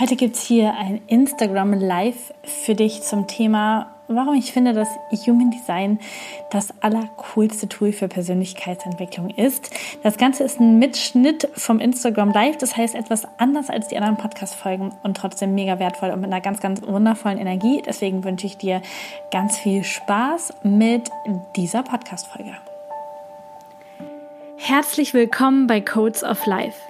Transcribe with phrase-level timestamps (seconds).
[0.00, 4.88] Heute gibt es hier ein Instagram Live für dich zum Thema, warum ich finde, dass
[5.26, 5.98] Human Design
[6.50, 9.68] das allercoolste Tool für Persönlichkeitsentwicklung ist.
[10.02, 14.16] Das Ganze ist ein Mitschnitt vom Instagram Live, das heißt etwas anders als die anderen
[14.16, 17.82] Podcast-Folgen und trotzdem mega wertvoll und mit einer ganz, ganz wundervollen Energie.
[17.84, 18.80] Deswegen wünsche ich dir
[19.30, 21.10] ganz viel Spaß mit
[21.56, 22.56] dieser Podcast-Folge.
[24.56, 26.89] Herzlich willkommen bei Codes of Life.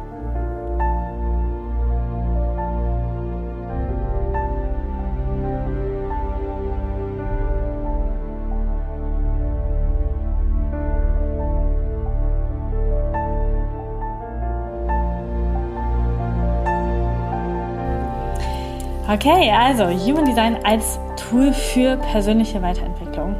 [19.13, 23.35] Okay, also Human Design als Tool für persönliche Weiterentwicklung.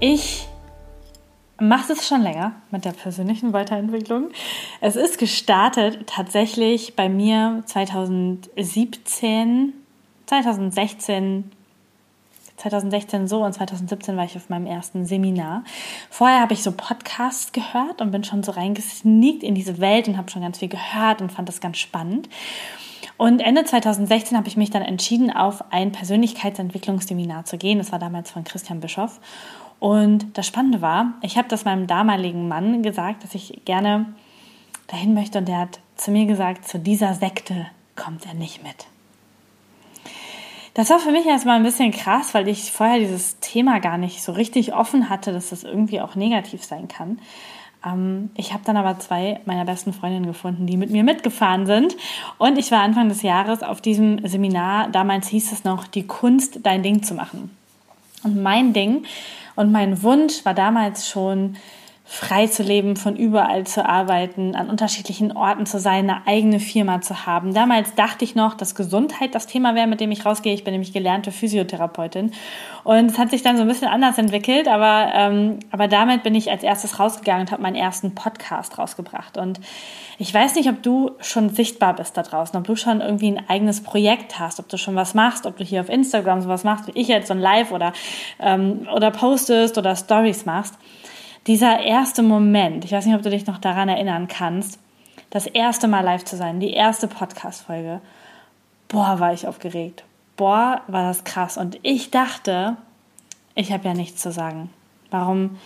[0.00, 0.48] Ich
[1.60, 4.30] mache es schon länger mit der persönlichen Weiterentwicklung.
[4.80, 9.74] Es ist gestartet tatsächlich bei mir 2017,
[10.26, 11.52] 2016,
[12.56, 15.62] 2016 so und 2017 war ich auf meinem ersten Seminar.
[16.10, 20.16] Vorher habe ich so Podcasts gehört und bin schon so reingesneakt in diese Welt und
[20.16, 22.28] habe schon ganz viel gehört und fand das ganz spannend.
[23.20, 27.76] Und Ende 2016 habe ich mich dann entschieden, auf ein Persönlichkeitsentwicklungsseminar zu gehen.
[27.76, 29.20] Das war damals von Christian Bischoff.
[29.78, 34.06] Und das Spannende war, ich habe das meinem damaligen Mann gesagt, dass ich gerne
[34.86, 35.36] dahin möchte.
[35.36, 38.86] Und der hat zu mir gesagt, zu dieser Sekte kommt er nicht mit.
[40.72, 44.22] Das war für mich erstmal ein bisschen krass, weil ich vorher dieses Thema gar nicht
[44.22, 47.18] so richtig offen hatte, dass das irgendwie auch negativ sein kann.
[47.84, 51.96] Ähm, ich habe dann aber zwei meiner besten Freundinnen gefunden, die mit mir mitgefahren sind.
[52.38, 54.88] Und ich war Anfang des Jahres auf diesem Seminar.
[54.88, 57.50] Damals hieß es noch, die Kunst, dein Ding zu machen.
[58.22, 59.04] Und mein Ding
[59.56, 61.56] und mein Wunsch war damals schon,
[62.12, 67.00] frei zu leben, von überall zu arbeiten, an unterschiedlichen Orten zu sein, eine eigene Firma
[67.00, 67.54] zu haben.
[67.54, 70.52] Damals dachte ich noch, dass Gesundheit das Thema wäre, mit dem ich rausgehe.
[70.52, 72.32] Ich bin nämlich gelernte Physiotherapeutin.
[72.82, 76.34] Und es hat sich dann so ein bisschen anders entwickelt, aber, ähm, aber damit bin
[76.34, 79.38] ich als erstes rausgegangen und habe meinen ersten Podcast rausgebracht.
[79.38, 79.60] Und
[80.18, 83.48] ich weiß nicht, ob du schon sichtbar bist da draußen, ob du schon irgendwie ein
[83.48, 86.88] eigenes Projekt hast, ob du schon was machst, ob du hier auf Instagram sowas machst,
[86.88, 87.92] wie ich jetzt so ein Live oder,
[88.40, 90.74] ähm, oder postest oder Stories machst
[91.46, 94.78] dieser erste Moment, ich weiß nicht, ob du dich noch daran erinnern kannst,
[95.30, 98.00] das erste Mal live zu sein, die erste Podcast-Folge,
[98.88, 100.04] boah, war ich aufgeregt.
[100.36, 101.56] Boah, war das krass.
[101.56, 102.76] Und ich dachte,
[103.54, 104.70] ich habe ja nichts zu sagen.
[105.10, 105.58] Warum,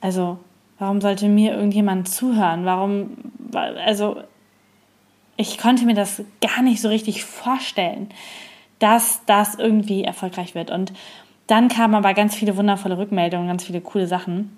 [0.00, 0.38] also,
[0.78, 2.64] warum sollte mir irgendjemand zuhören?
[2.64, 3.16] Warum,
[3.52, 4.22] also,
[5.36, 8.08] ich konnte mir das gar nicht so richtig vorstellen,
[8.78, 10.70] dass das irgendwie erfolgreich wird.
[10.70, 10.92] Und
[11.46, 14.56] dann kamen aber ganz viele wundervolle Rückmeldungen, ganz viele coole Sachen.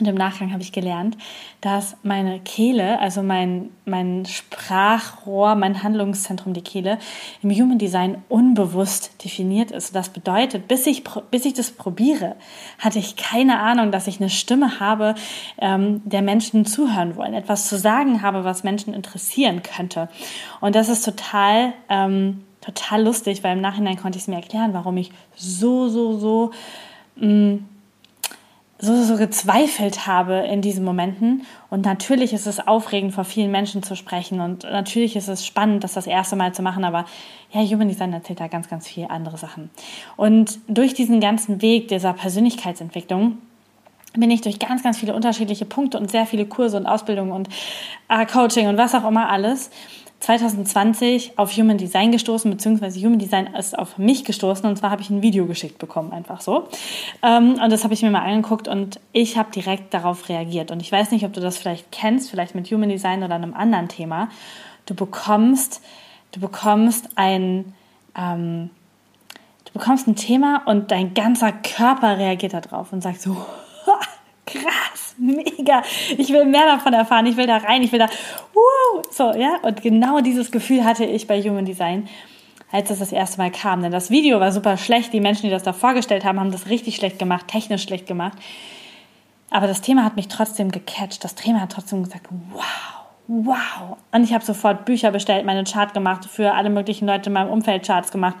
[0.00, 1.16] Und im Nachgang habe ich gelernt,
[1.60, 6.98] dass meine Kehle, also mein, mein Sprachrohr, mein Handlungszentrum, die Kehle,
[7.42, 9.94] im Human Design unbewusst definiert ist.
[9.94, 12.34] Das bedeutet, bis ich, bis ich das probiere,
[12.80, 15.14] hatte ich keine Ahnung, dass ich eine Stimme habe,
[15.58, 20.08] ähm, der Menschen zuhören wollen, etwas zu sagen habe, was Menschen interessieren könnte.
[20.60, 24.74] Und das ist total, ähm, total lustig, weil im Nachhinein konnte ich es mir erklären,
[24.74, 26.50] warum ich so, so, so,
[27.14, 27.68] mh, mm,
[28.84, 31.46] so, so gezweifelt habe in diesen Momenten.
[31.70, 34.40] Und natürlich ist es aufregend, vor vielen Menschen zu sprechen.
[34.40, 36.84] Und natürlich ist es spannend, das das erste Mal zu machen.
[36.84, 37.04] Aber
[37.52, 39.70] ja, Human Design erzählt da ganz, ganz viele andere Sachen.
[40.16, 43.38] Und durch diesen ganzen Weg dieser Persönlichkeitsentwicklung
[44.16, 47.48] bin ich durch ganz, ganz viele unterschiedliche Punkte und sehr viele Kurse und Ausbildungen und
[48.08, 49.70] äh, Coaching und was auch immer alles
[50.24, 55.02] 2020 auf Human Design gestoßen, beziehungsweise Human Design ist auf mich gestoßen und zwar habe
[55.02, 56.66] ich ein Video geschickt bekommen, einfach so.
[57.22, 60.70] Ähm, und das habe ich mir mal angeguckt und ich habe direkt darauf reagiert.
[60.70, 63.52] Und ich weiß nicht, ob du das vielleicht kennst, vielleicht mit Human Design oder einem
[63.52, 64.30] anderen Thema.
[64.86, 65.82] Du bekommst,
[66.32, 67.74] du bekommst ein,
[68.16, 68.70] ähm,
[69.66, 73.36] du bekommst ein Thema und dein ganzer Körper reagiert darauf und sagt so,
[74.46, 75.82] krass, mega,
[76.16, 79.56] ich will mehr davon erfahren, ich will da rein, ich will da, uh, so, ja,
[79.62, 82.08] und genau dieses Gefühl hatte ich bei Human Design,
[82.72, 85.50] als das das erste Mal kam, denn das Video war super schlecht, die Menschen, die
[85.50, 88.38] das da vorgestellt haben, haben das richtig schlecht gemacht, technisch schlecht gemacht,
[89.50, 92.93] aber das Thema hat mich trotzdem gecatcht, das Thema hat trotzdem gesagt, wow,
[93.26, 93.96] wow.
[94.12, 97.50] Und ich habe sofort Bücher bestellt, meine Chart gemacht, für alle möglichen Leute in meinem
[97.50, 98.36] Umfeld Charts gemacht.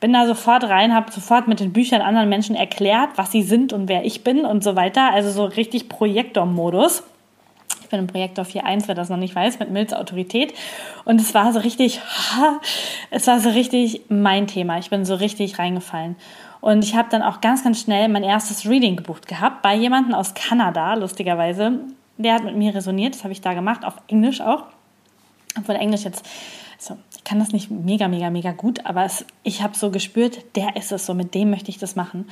[0.00, 3.72] Bin da sofort rein, habe sofort mit den Büchern anderen Menschen erklärt, was sie sind
[3.72, 5.12] und wer ich bin und so weiter.
[5.12, 7.02] Also so richtig Projektor-Modus.
[7.82, 10.52] Ich bin im Projektor 4.1, wer das noch nicht weiß, mit Mills Autorität.
[11.04, 12.00] Und es war so richtig,
[13.10, 14.78] es war so richtig mein Thema.
[14.78, 16.16] Ich bin so richtig reingefallen.
[16.60, 20.14] Und ich habe dann auch ganz, ganz schnell mein erstes Reading gebucht gehabt bei jemandem
[20.14, 21.80] aus Kanada, lustigerweise.
[22.18, 24.64] Der hat mit mir resoniert, das habe ich da gemacht, auf Englisch auch.
[25.56, 26.24] Obwohl Englisch jetzt,
[26.78, 30.56] also ich kann das nicht mega, mega, mega gut, aber es, ich habe so gespürt,
[30.56, 32.28] der ist es so, mit dem möchte ich das machen.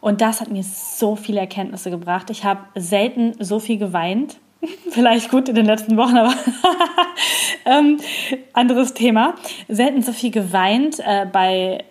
[0.00, 2.28] Und das hat mir so viele Erkenntnisse gebracht.
[2.30, 4.36] Ich habe selten so viel geweint.
[4.90, 6.34] Vielleicht gut in den letzten Wochen, aber
[7.64, 7.98] ähm,
[8.52, 9.34] anderes Thema.
[9.68, 11.84] Selten so viel geweint äh, bei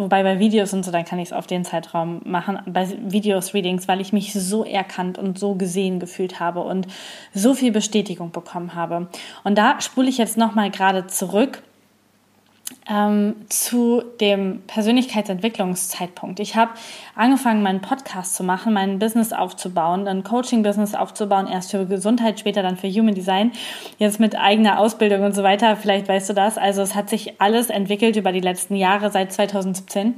[0.00, 2.58] Wobei bei Videos und so, dann kann ich es auf den Zeitraum machen.
[2.66, 6.86] Bei Videos, Readings, weil ich mich so erkannt und so gesehen gefühlt habe und
[7.34, 9.08] so viel Bestätigung bekommen habe.
[9.44, 11.62] Und da spule ich jetzt nochmal gerade zurück
[12.88, 16.40] ähm, zu dem Persönlichkeitsentwicklungszeitpunkt.
[16.40, 16.72] Ich habe
[17.14, 22.62] angefangen, meinen Podcast zu machen, mein Business aufzubauen, ein Coaching-Business aufzubauen, erst für Gesundheit, später
[22.62, 23.52] dann für Human Design,
[23.98, 25.76] jetzt mit eigener Ausbildung und so weiter.
[25.76, 26.58] Vielleicht weißt du das.
[26.58, 30.14] Also es hat sich alles entwickelt über die letzten Jahre seit 2017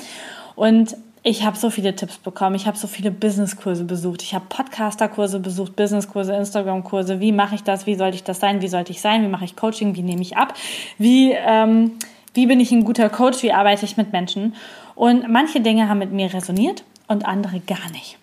[0.54, 2.56] und ich habe so viele Tipps bekommen.
[2.56, 4.22] Ich habe so viele Businesskurse besucht.
[4.22, 7.20] Ich habe Podcaster-Kurse besucht, Businesskurse, Instagram-Kurse.
[7.20, 7.86] Wie mache ich das?
[7.86, 8.60] Wie sollte ich das sein?
[8.60, 9.22] Wie sollte ich sein?
[9.22, 9.94] Wie mache ich Coaching?
[9.94, 10.54] Wie nehme ich ab?
[10.98, 11.92] Wie ähm,
[12.34, 13.42] wie bin ich ein guter Coach?
[13.42, 14.54] Wie arbeite ich mit Menschen?
[14.94, 18.18] Und manche Dinge haben mit mir resoniert und andere gar nicht.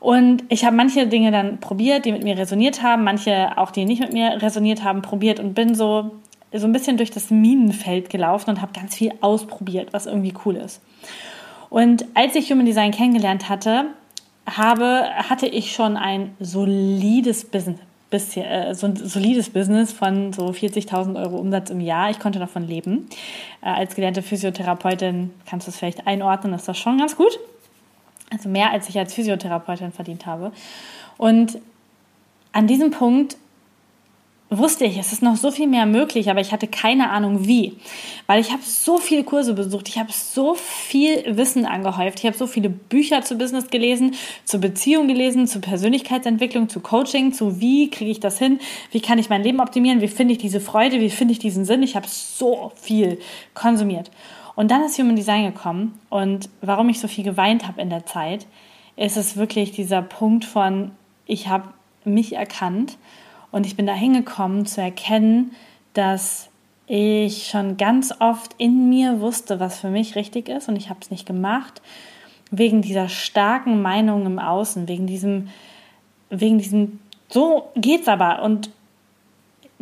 [0.00, 3.84] Und ich habe manche Dinge dann probiert, die mit mir resoniert haben, manche auch, die
[3.84, 6.12] nicht mit mir resoniert haben, probiert und bin so,
[6.52, 10.56] so ein bisschen durch das Minenfeld gelaufen und habe ganz viel ausprobiert, was irgendwie cool
[10.56, 10.80] ist.
[11.70, 13.86] Und als ich Human Design kennengelernt hatte,
[14.46, 17.80] habe, hatte ich schon ein solides Business,
[18.16, 22.10] bisschen, äh, so ein solides Business von so 40.000 Euro Umsatz im Jahr.
[22.10, 23.08] Ich konnte davon leben.
[23.62, 27.38] Äh, als gelernte Physiotherapeutin kannst du es vielleicht einordnen, ist das schon ganz gut.
[28.32, 30.52] Also mehr, als ich als Physiotherapeutin verdient habe.
[31.18, 31.58] Und
[32.52, 33.36] an diesem Punkt
[34.48, 37.76] wusste ich, es ist noch so viel mehr möglich, aber ich hatte keine Ahnung wie.
[38.26, 42.36] Weil ich habe so viele Kurse besucht, ich habe so viel Wissen angehäuft, ich habe
[42.36, 44.14] so viele Bücher zu Business gelesen,
[44.44, 48.60] zu Beziehung gelesen, zu Persönlichkeitsentwicklung, zu Coaching, zu wie kriege ich das hin,
[48.92, 51.64] wie kann ich mein Leben optimieren, wie finde ich diese Freude, wie finde ich diesen
[51.64, 51.82] Sinn.
[51.82, 53.18] Ich habe so viel
[53.54, 54.12] konsumiert.
[54.54, 58.06] Und dann ist Human Design gekommen und warum ich so viel geweint habe in der
[58.06, 58.46] Zeit,
[58.96, 60.92] ist es wirklich dieser Punkt von,
[61.26, 61.68] ich habe
[62.04, 62.96] mich erkannt
[63.56, 65.52] und ich bin da hingekommen zu erkennen,
[65.94, 66.50] dass
[66.86, 71.00] ich schon ganz oft in mir wusste, was für mich richtig ist und ich habe
[71.00, 71.80] es nicht gemacht,
[72.50, 75.48] wegen dieser starken Meinung im Außen, wegen diesem,
[76.28, 77.00] wegen diesem,
[77.30, 78.68] so geht's aber und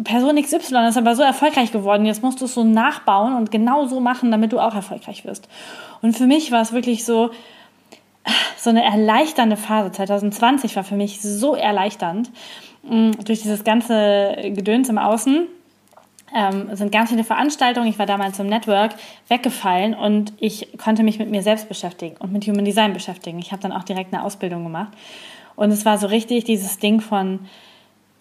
[0.05, 3.87] Person XY ist aber so erfolgreich geworden, jetzt musst du es so nachbauen und genau
[3.87, 5.49] so machen, damit du auch erfolgreich wirst.
[6.01, 7.31] Und für mich war es wirklich so,
[8.57, 9.91] so eine erleichternde Phase.
[9.91, 12.31] 2020 war für mich so erleichternd,
[12.89, 15.47] durch dieses ganze Gedöns im Außen
[16.35, 18.95] ähm, sind ganz viele Veranstaltungen, ich war damals im Network,
[19.29, 23.39] weggefallen und ich konnte mich mit mir selbst beschäftigen und mit Human Design beschäftigen.
[23.39, 24.93] Ich habe dann auch direkt eine Ausbildung gemacht.
[25.57, 27.41] Und es war so richtig dieses Ding von,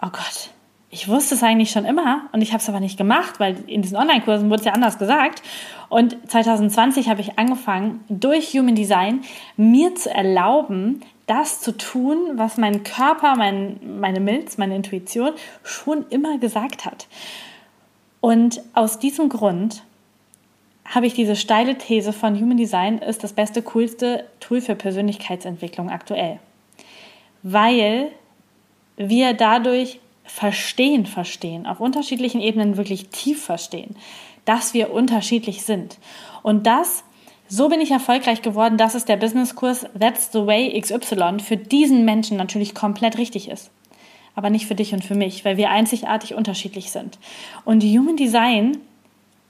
[0.01, 0.51] oh Gott,
[0.91, 3.81] ich wusste es eigentlich schon immer und ich habe es aber nicht gemacht, weil in
[3.81, 5.41] diesen Online-Kursen wurde es ja anders gesagt.
[5.89, 9.21] Und 2020 habe ich angefangen, durch Human Design
[9.57, 15.31] mir zu erlauben, das zu tun, was mein Körper, mein, meine Milz, meine Intuition
[15.63, 17.07] schon immer gesagt hat.
[18.19, 19.83] Und aus diesem Grund
[20.85, 25.89] habe ich diese steile These von Human Design ist das beste, coolste Tool für Persönlichkeitsentwicklung
[25.89, 26.39] aktuell.
[27.41, 28.11] Weil
[28.97, 33.95] wir dadurch verstehen, verstehen, auf unterschiedlichen Ebenen wirklich tief verstehen,
[34.45, 35.97] dass wir unterschiedlich sind.
[36.43, 37.03] Und das
[37.47, 42.05] so bin ich erfolgreich geworden, dass es der Businesskurs That's the Way XY für diesen
[42.05, 43.69] Menschen natürlich komplett richtig ist.
[44.35, 47.19] Aber nicht für dich und für mich, weil wir einzigartig unterschiedlich sind.
[47.65, 48.77] Und Human Design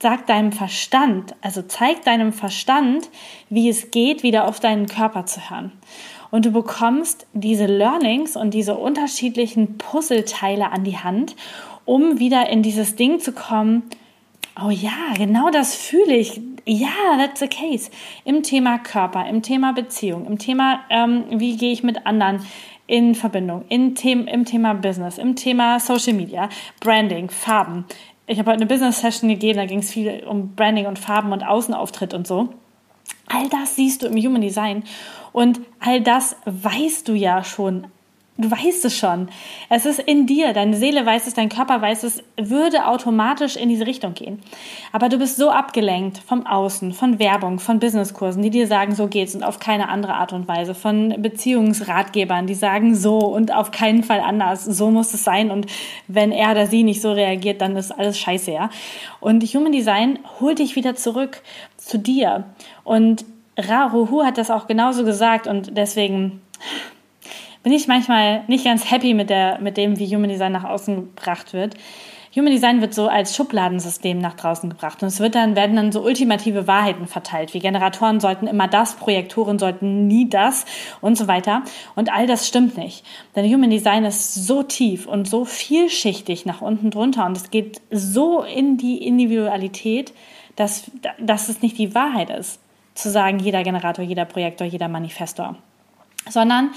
[0.00, 3.08] sagt deinem Verstand, also zeigt deinem Verstand,
[3.48, 5.72] wie es geht, wieder auf deinen Körper zu hören.
[6.30, 11.36] Und du bekommst diese Learnings und diese unterschiedlichen Puzzleteile an die Hand,
[11.86, 13.84] um wieder in dieses Ding zu kommen,
[14.62, 16.40] Oh ja, genau das fühle ich.
[16.66, 17.90] Ja, that's the case.
[18.24, 22.40] Im Thema Körper, im Thema Beziehung, im Thema, ähm, wie gehe ich mit anderen
[22.86, 26.48] in Verbindung, in The im Thema Business, im Thema Social Media,
[26.80, 27.84] Branding, Farben.
[28.26, 31.46] Ich habe heute eine Business-Session gegeben, da ging es viel um Branding und Farben und
[31.46, 32.48] Außenauftritt und so.
[33.26, 34.84] All das siehst du im Human Design
[35.32, 37.88] und all das weißt du ja schon
[38.36, 39.28] Du weißt es schon.
[39.68, 40.52] Es ist in dir.
[40.52, 44.40] Deine Seele weiß es, dein Körper weiß es, würde automatisch in diese Richtung gehen.
[44.90, 49.06] Aber du bist so abgelenkt vom Außen, von Werbung, von Businesskursen, die dir sagen, so
[49.06, 53.70] geht's und auf keine andere Art und Weise, von Beziehungsratgebern, die sagen so und auf
[53.70, 54.64] keinen Fall anders.
[54.64, 55.52] So muss es sein.
[55.52, 55.66] Und
[56.08, 58.68] wenn er oder sie nicht so reagiert, dann ist alles scheiße, ja.
[59.20, 61.40] Und Human Design holt dich wieder zurück
[61.76, 62.46] zu dir.
[62.82, 63.24] Und
[63.56, 66.40] Ra Ruhu hat das auch genauso gesagt und deswegen
[67.64, 70.94] bin ich manchmal nicht ganz happy mit, der, mit dem, wie Human Design nach außen
[70.94, 71.74] gebracht wird.
[72.36, 75.92] Human Design wird so als Schubladensystem nach draußen gebracht und es wird dann, werden dann
[75.92, 80.66] so ultimative Wahrheiten verteilt, wie Generatoren sollten immer das, Projektoren sollten nie das
[81.00, 81.62] und so weiter.
[81.94, 83.04] Und all das stimmt nicht.
[83.36, 87.80] Denn Human Design ist so tief und so vielschichtig nach unten drunter und es geht
[87.90, 90.12] so in die Individualität,
[90.56, 90.90] dass,
[91.20, 92.60] dass es nicht die Wahrheit ist,
[92.94, 95.56] zu sagen, jeder Generator, jeder Projektor, jeder Manifestor,
[96.28, 96.70] sondern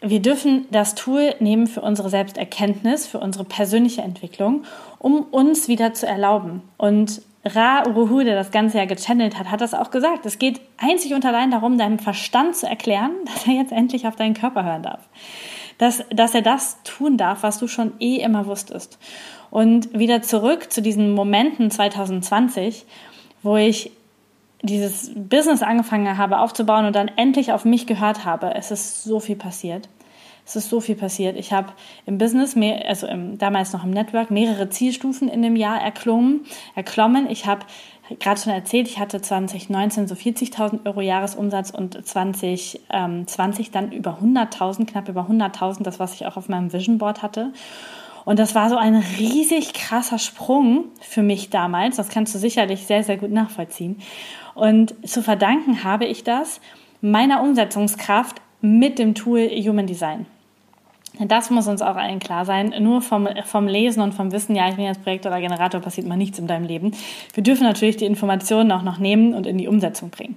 [0.00, 4.64] wir dürfen das Tool nehmen für unsere Selbsterkenntnis, für unsere persönliche Entwicklung,
[4.98, 6.62] um uns wieder zu erlauben.
[6.76, 10.26] Und Ra Uruhu, der das Ganze ja gechannelt hat, hat das auch gesagt.
[10.26, 14.16] Es geht einzig und allein darum, deinem Verstand zu erklären, dass er jetzt endlich auf
[14.16, 15.08] deinen Körper hören darf.
[15.78, 18.98] Dass, dass er das tun darf, was du schon eh immer wusstest.
[19.50, 22.84] Und wieder zurück zu diesen Momenten 2020,
[23.42, 23.92] wo ich
[24.62, 28.54] dieses Business angefangen habe aufzubauen und dann endlich auf mich gehört habe.
[28.54, 29.88] Es ist so viel passiert.
[30.46, 31.36] Es ist so viel passiert.
[31.36, 31.72] Ich habe
[32.06, 36.46] im Business, mehr, also im, damals noch im Network, mehrere Zielstufen in dem Jahr erklommen.
[36.76, 37.28] erklommen.
[37.28, 37.66] Ich habe
[38.20, 44.18] gerade schon erzählt, ich hatte 2019 so 40.000 Euro Jahresumsatz und 2020 ähm, dann über
[44.22, 47.52] 100.000, knapp über 100.000, das, was ich auch auf meinem Vision Board hatte.
[48.24, 51.96] Und das war so ein riesig krasser Sprung für mich damals.
[51.96, 54.00] Das kannst du sicherlich sehr, sehr gut nachvollziehen.
[54.56, 56.62] Und zu verdanken habe ich das
[57.02, 60.24] meiner Umsetzungskraft mit dem Tool Human Design.
[61.18, 62.74] Das muss uns auch allen klar sein.
[62.80, 66.06] Nur vom, vom Lesen und vom Wissen, ja, ich bin jetzt Projekt oder Generator, passiert
[66.06, 66.92] mal nichts in deinem Leben.
[67.34, 70.36] Wir dürfen natürlich die Informationen auch noch nehmen und in die Umsetzung bringen.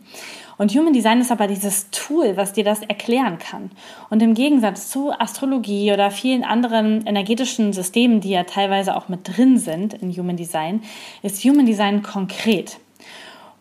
[0.57, 3.71] Und Human Design ist aber dieses Tool, was dir das erklären kann.
[4.09, 9.37] Und im Gegensatz zu Astrologie oder vielen anderen energetischen Systemen, die ja teilweise auch mit
[9.37, 10.81] drin sind in Human Design,
[11.23, 12.79] ist Human Design konkret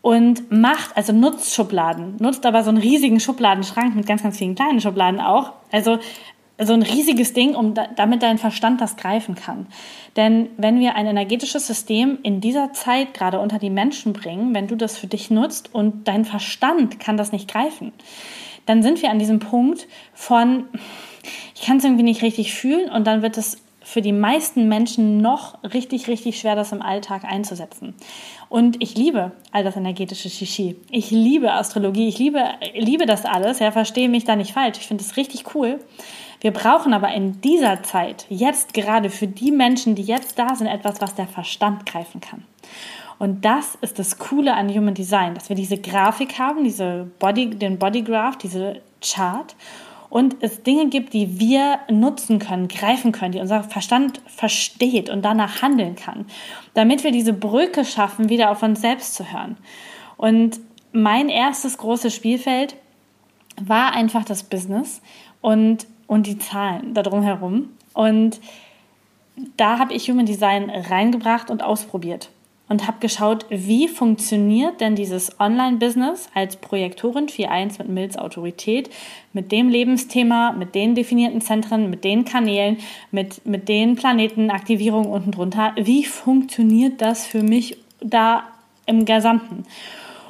[0.02, 4.54] und macht, also nutzt Schubladen, nutzt aber so einen riesigen Schubladenschrank mit ganz, ganz vielen
[4.54, 5.52] kleinen Schubladen auch.
[5.72, 5.98] Also
[6.60, 9.66] so ein riesiges Ding, um da, damit dein Verstand das greifen kann.
[10.16, 14.66] Denn wenn wir ein energetisches System in dieser Zeit gerade unter die Menschen bringen, wenn
[14.66, 17.92] du das für dich nutzt und dein Verstand kann das nicht greifen,
[18.66, 20.64] dann sind wir an diesem Punkt von,
[21.54, 25.22] ich kann es irgendwie nicht richtig fühlen und dann wird es für die meisten Menschen
[25.22, 27.94] noch richtig, richtig schwer, das im Alltag einzusetzen.
[28.50, 30.76] Und ich liebe all das energetische Shishi.
[30.90, 32.06] Ich liebe Astrologie.
[32.06, 33.60] Ich liebe, liebe das alles.
[33.60, 34.76] Ja, verstehe mich da nicht falsch.
[34.78, 35.80] Ich finde es richtig cool.
[36.42, 40.66] Wir brauchen aber in dieser Zeit, jetzt gerade für die Menschen, die jetzt da sind,
[40.66, 42.44] etwas, was der Verstand greifen kann.
[43.18, 47.50] Und das ist das Coole an Human Design, dass wir diese Grafik haben, diese Body,
[47.50, 49.56] den Bodygraph, diese Chart
[50.10, 55.24] und es Dinge gibt, die wir nutzen können, greifen können, die unser Verstand versteht und
[55.24, 56.26] danach handeln kann,
[56.74, 59.56] damit wir diese Brücke schaffen, wieder auf uns selbst zu hören.
[60.16, 60.60] Und
[60.92, 62.76] mein erstes großes Spielfeld
[63.60, 65.02] war einfach das Business
[65.40, 67.70] und, und die Zahlen darum herum.
[67.92, 68.40] Und
[69.56, 72.30] da habe ich Human Design reingebracht und ausprobiert
[72.68, 78.90] und habe geschaut, wie funktioniert denn dieses Online-Business als Projektorin 4.1 mit Mills Autorität,
[79.32, 82.78] mit dem Lebensthema, mit den definierten Zentren, mit den Kanälen,
[83.10, 85.72] mit, mit den Planetenaktivierungen unten drunter.
[85.76, 88.44] Wie funktioniert das für mich da
[88.86, 89.64] im Gesamten?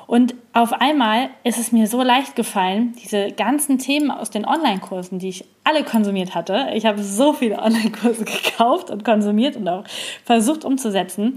[0.09, 5.19] Und auf einmal ist es mir so leicht gefallen, diese ganzen Themen aus den Online-Kursen,
[5.19, 6.69] die ich alle konsumiert hatte.
[6.73, 9.85] Ich habe so viele Online-Kurse gekauft und konsumiert und auch
[10.25, 11.37] versucht umzusetzen.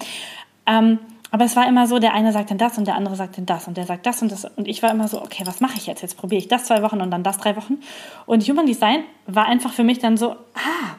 [0.65, 0.99] Ähm,
[1.31, 3.45] aber es war immer so, der eine sagt dann das und der andere sagt dann
[3.45, 4.43] das und der sagt das und das.
[4.43, 6.01] Und ich war immer so, okay, was mache ich jetzt?
[6.01, 7.77] Jetzt probiere ich das zwei Wochen und dann das drei Wochen.
[8.25, 10.95] Und Human Design war einfach für mich dann so, ah,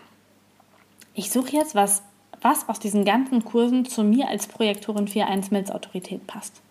[1.12, 2.02] ich suche jetzt was,
[2.40, 6.62] was aus diesen ganzen Kursen zu mir als Projektorin 4.1 Mills Autorität passt.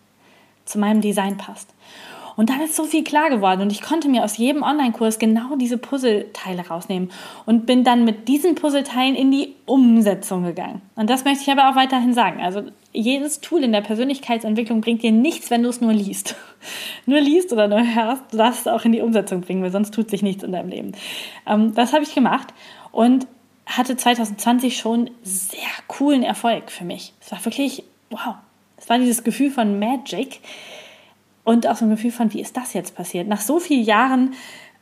[0.64, 1.72] Zu meinem Design passt.
[2.36, 5.56] Und dann ist so viel klar geworden und ich konnte mir aus jedem Online-Kurs genau
[5.56, 7.10] diese Puzzleteile rausnehmen
[7.46, 10.82] und bin dann mit diesen Puzzleteilen in die Umsetzung gegangen.
[10.96, 12.40] Und das möchte ich aber auch weiterhin sagen.
[12.40, 12.62] Also
[12.92, 16.36] jedes Tool in der Persönlichkeitsentwicklung bringt dir nichts, wenn du es nur liest.
[17.06, 19.94] nur liest oder nur hörst, du darfst es auch in die Umsetzung bringen, weil sonst
[19.94, 20.92] tut sich nichts in deinem Leben.
[21.46, 22.48] Ähm, das habe ich gemacht
[22.90, 23.26] und
[23.66, 27.12] hatte 2020 schon sehr coolen Erfolg für mich.
[27.20, 28.34] Es war wirklich, wow.
[28.76, 30.40] Es war dieses Gefühl von Magic,
[31.44, 33.28] und auch so ein Gefühl von, wie ist das jetzt passiert?
[33.28, 34.34] Nach so vielen Jahren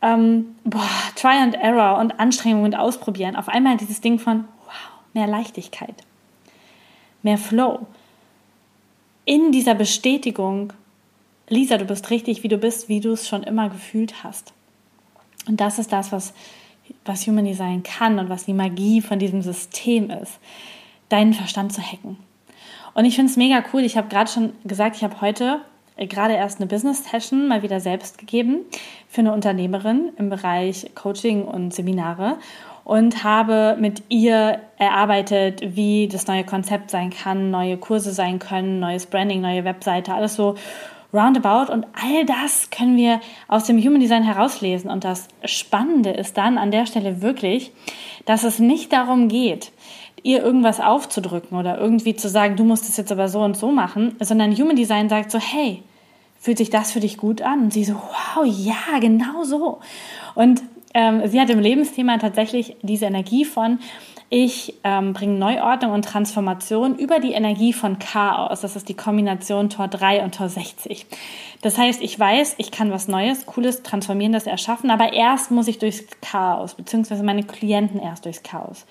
[0.02, 3.37] ähm, boah, Try and Error und Anstrengung und Ausprobieren.
[3.37, 4.75] Auf einmal dieses Ding von, wow,
[5.12, 5.95] mehr Leichtigkeit,
[7.23, 7.87] mehr Flow.
[9.25, 10.73] In dieser Bestätigung,
[11.49, 14.52] Lisa, du bist richtig, wie du bist, wie du es schon immer gefühlt hast.
[15.47, 16.33] Und das ist das, was,
[17.05, 20.38] was Human Design kann und was die Magie von diesem System ist,
[21.09, 22.17] deinen Verstand zu hacken.
[22.95, 23.83] Und ich finde es mega cool.
[23.83, 25.61] Ich habe gerade schon gesagt, ich habe heute
[26.07, 28.61] gerade erst eine Business Session mal wieder selbst gegeben
[29.09, 32.38] für eine Unternehmerin im Bereich Coaching und Seminare
[32.85, 38.80] und habe mit ihr erarbeitet, wie das neue Konzept sein kann, neue Kurse sein können,
[38.80, 40.57] neues Branding, neue Webseite, alles so
[41.12, 41.73] roundabout.
[41.73, 44.90] Und all das können wir aus dem Human Design herauslesen.
[44.90, 47.73] Und das Spannende ist dann an der Stelle wirklich,
[48.25, 49.73] dass es nicht darum geht,
[50.23, 53.71] ihr irgendwas aufzudrücken oder irgendwie zu sagen, du musst es jetzt aber so und so
[53.71, 55.83] machen, sondern Human Design sagt so, hey,
[56.41, 57.61] fühlt sich das für dich gut an?
[57.61, 59.79] Und sie so, wow, ja, genau so.
[60.35, 60.63] Und
[60.95, 63.79] ähm, sie hat im Lebensthema tatsächlich diese Energie von,
[64.33, 68.61] ich ähm, bringe Neuordnung und Transformation über die Energie von Chaos.
[68.61, 71.07] Das ist die Kombination Tor 3 und Tor 60.
[71.63, 75.79] Das heißt, ich weiß, ich kann was Neues, Cooles, Transformierendes erschaffen, aber erst muss ich
[75.79, 78.87] durchs Chaos, beziehungsweise meine Klienten erst durchs Chaos.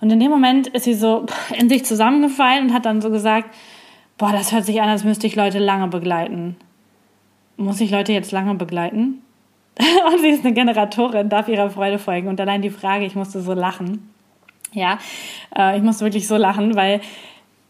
[0.00, 1.26] Und in dem Moment ist sie so
[1.58, 3.54] in sich zusammengefallen und hat dann so gesagt,
[4.18, 6.56] boah, das hört sich an, als müsste ich Leute lange begleiten.
[7.62, 9.22] Muss ich Leute jetzt lange begleiten?
[9.78, 12.28] und sie ist eine Generatorin, darf ihrer Freude folgen.
[12.28, 14.10] Und allein die Frage, ich musste so lachen.
[14.72, 14.98] Ja,
[15.56, 17.00] äh, ich musste wirklich so lachen, weil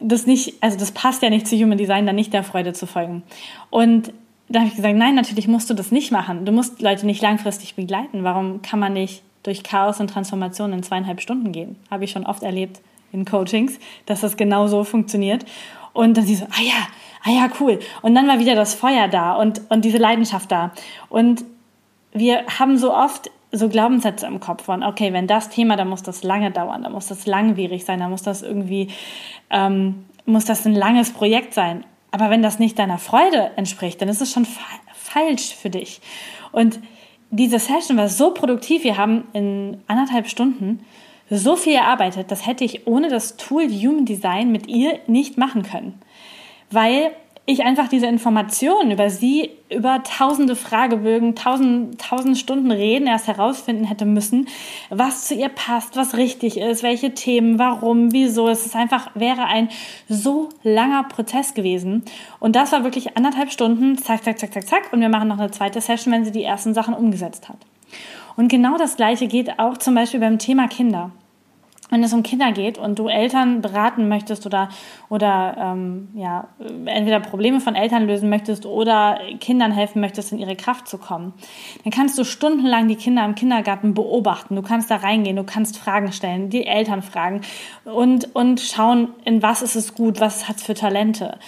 [0.01, 2.87] das nicht, also das passt ja nicht zu Human Design, dann nicht der Freude zu
[2.87, 3.23] folgen.
[3.71, 4.13] Und
[4.49, 6.45] da habe ich gesagt, nein, natürlich musst du das nicht machen.
[6.45, 8.25] Du musst Leute nicht langfristig begleiten.
[8.25, 11.77] Warum kann man nicht durch Chaos und Transformation in zweieinhalb Stunden gehen?
[11.91, 12.81] Habe ich schon oft erlebt
[13.13, 15.45] in Coachings, dass das genau so funktioniert.
[15.93, 16.89] Und dann sie so, ah ja,
[17.25, 17.79] ah ja, cool.
[18.03, 20.73] Und dann war wieder das Feuer da und, und diese Leidenschaft da.
[21.09, 21.45] Und
[22.13, 26.03] wir haben so oft so Glaubenssätze im Kopf von, okay, wenn das Thema, dann muss
[26.03, 28.89] das lange dauern, dann muss das langwierig sein, dann muss das irgendwie,
[29.51, 31.85] ähm, muss das ein langes Projekt sein.
[32.11, 34.61] Aber wenn das nicht deiner Freude entspricht, dann ist es schon fa
[34.95, 36.01] falsch für dich.
[36.53, 36.81] Und
[37.31, 38.85] diese Session war so produktiv.
[38.85, 40.85] Wir haben in anderthalb Stunden
[41.29, 45.63] so viel erarbeitet, das hätte ich ohne das Tool Human Design mit ihr nicht machen
[45.63, 45.99] können.
[46.73, 47.13] Weil
[47.45, 53.85] ich einfach diese Informationen über sie, über tausende Fragebögen, tausend, tausend Stunden Reden erst herausfinden
[53.85, 54.47] hätte müssen,
[54.91, 58.49] was zu ihr passt, was richtig ist, welche Themen, warum, wieso.
[58.49, 59.71] Es ist einfach, wäre ein
[60.09, 62.05] so langer Prozess gewesen.
[62.39, 64.93] Und das war wirklich anderthalb Stunden, zack, zack, zack, zack, zack.
[64.93, 67.59] Und wir machen noch eine zweite Session, wenn sie die ersten Sachen umgesetzt hat.
[68.37, 71.11] Und genau das Gleiche geht auch zum Beispiel beim Thema Kinder
[71.93, 74.71] wenn es um Kinder geht und du Eltern beraten möchtest oder,
[75.11, 76.49] oder ähm, ja,
[76.87, 81.35] entweder Probleme von Eltern lösen möchtest oder Kindern helfen möchtest, in ihre Kraft zu kommen,
[81.85, 84.57] dann kannst du stundenlang die Kinder im Kindergarten beobachten.
[84.57, 87.43] Du kannst da reingehen, du kannst Fragen stellen, die Eltern fragen
[87.85, 91.39] und, und schauen, in was ist es gut, was hat es für Talente.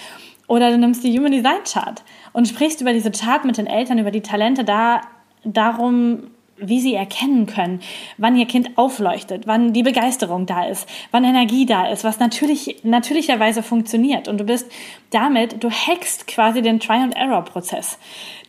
[0.46, 2.04] Oder du nimmst die Human Design Chart
[2.34, 5.00] und sprichst über diese Chart mit den Eltern, über die Talente da,
[5.42, 7.80] darum, wie sie erkennen können,
[8.16, 12.84] wann ihr Kind aufleuchtet, wann die Begeisterung da ist, wann Energie da ist, was natürlich,
[12.84, 14.28] natürlicherweise funktioniert.
[14.28, 14.70] Und du bist
[15.10, 17.98] damit, du hackst quasi den Try-and-Error-Prozess.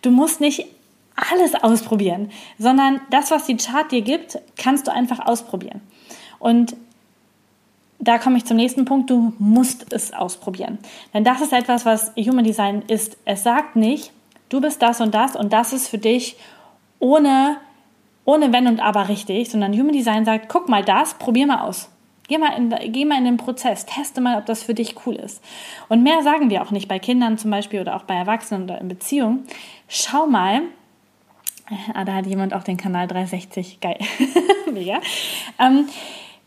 [0.01, 0.65] Du musst nicht
[1.15, 5.81] alles ausprobieren, sondern das, was die Chart dir gibt, kannst du einfach ausprobieren.
[6.39, 6.75] Und
[7.99, 10.77] da komme ich zum nächsten Punkt, du musst es ausprobieren.
[11.13, 13.17] Denn das ist etwas, was Human Design ist.
[13.25, 14.11] Es sagt nicht,
[14.49, 16.35] du bist das und das und das ist für dich
[16.99, 17.57] ohne
[18.25, 21.89] ohne Wenn und Aber richtig, sondern Human Design sagt, guck mal das, probier mal aus.
[22.27, 25.13] Geh mal, in, geh mal in den Prozess, teste mal, ob das für dich cool
[25.15, 25.43] ist.
[25.89, 28.81] Und mehr sagen wir auch nicht bei Kindern zum Beispiel oder auch bei Erwachsenen oder
[28.81, 29.45] in Beziehungen.
[29.87, 30.63] Schau mal,
[31.93, 33.99] ah, da hat jemand auch den Kanal 360, geil,
[34.73, 34.99] mega.
[35.59, 35.87] Ähm,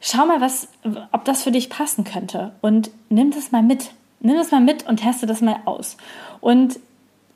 [0.00, 0.68] schau mal, was,
[1.12, 3.92] ob das für dich passen könnte und nimm das mal mit.
[4.18, 5.96] Nimm das mal mit und teste das mal aus.
[6.40, 6.80] Und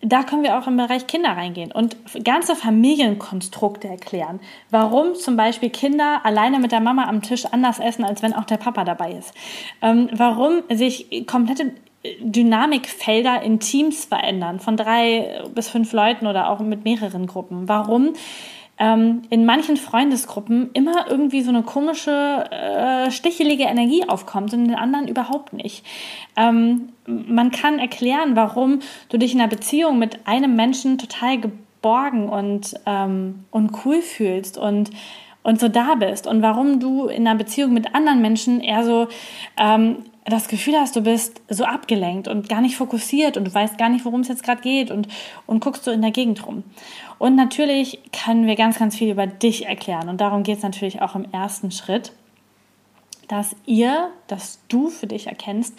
[0.03, 4.41] da können wir auch im Bereich Kinder reingehen und ganze Familienkonstrukte erklären.
[4.71, 8.45] Warum zum Beispiel Kinder alleine mit der Mama am Tisch anders essen, als wenn auch
[8.45, 9.33] der Papa dabei ist.
[9.81, 11.73] Ähm, warum sich komplette
[12.21, 17.69] Dynamikfelder in Teams verändern, von drei bis fünf Leuten oder auch mit mehreren Gruppen.
[17.69, 18.15] Warum
[18.83, 24.69] ähm, in manchen Freundesgruppen immer irgendwie so eine komische, äh, stichelige Energie aufkommt und in
[24.69, 25.87] den anderen überhaupt nicht.
[26.37, 32.29] Ähm, man kann erklären, warum du dich in einer Beziehung mit einem Menschen total geborgen
[32.29, 34.91] und, ähm, und cool fühlst und
[35.45, 39.09] und so da bist und warum du in einer Beziehung mit anderen Menschen eher so
[39.57, 43.77] ähm, das Gefühl hast, du bist so abgelenkt und gar nicht fokussiert und du weißt
[43.77, 45.09] gar nicht, worum es jetzt gerade geht und,
[45.47, 46.63] und guckst so in der Gegend rum.
[47.19, 51.03] Und natürlich können wir ganz, ganz viel über dich erklären und darum geht es natürlich
[51.03, 52.13] auch im ersten Schritt,
[53.29, 55.75] dass ihr, dass du für dich erkennst,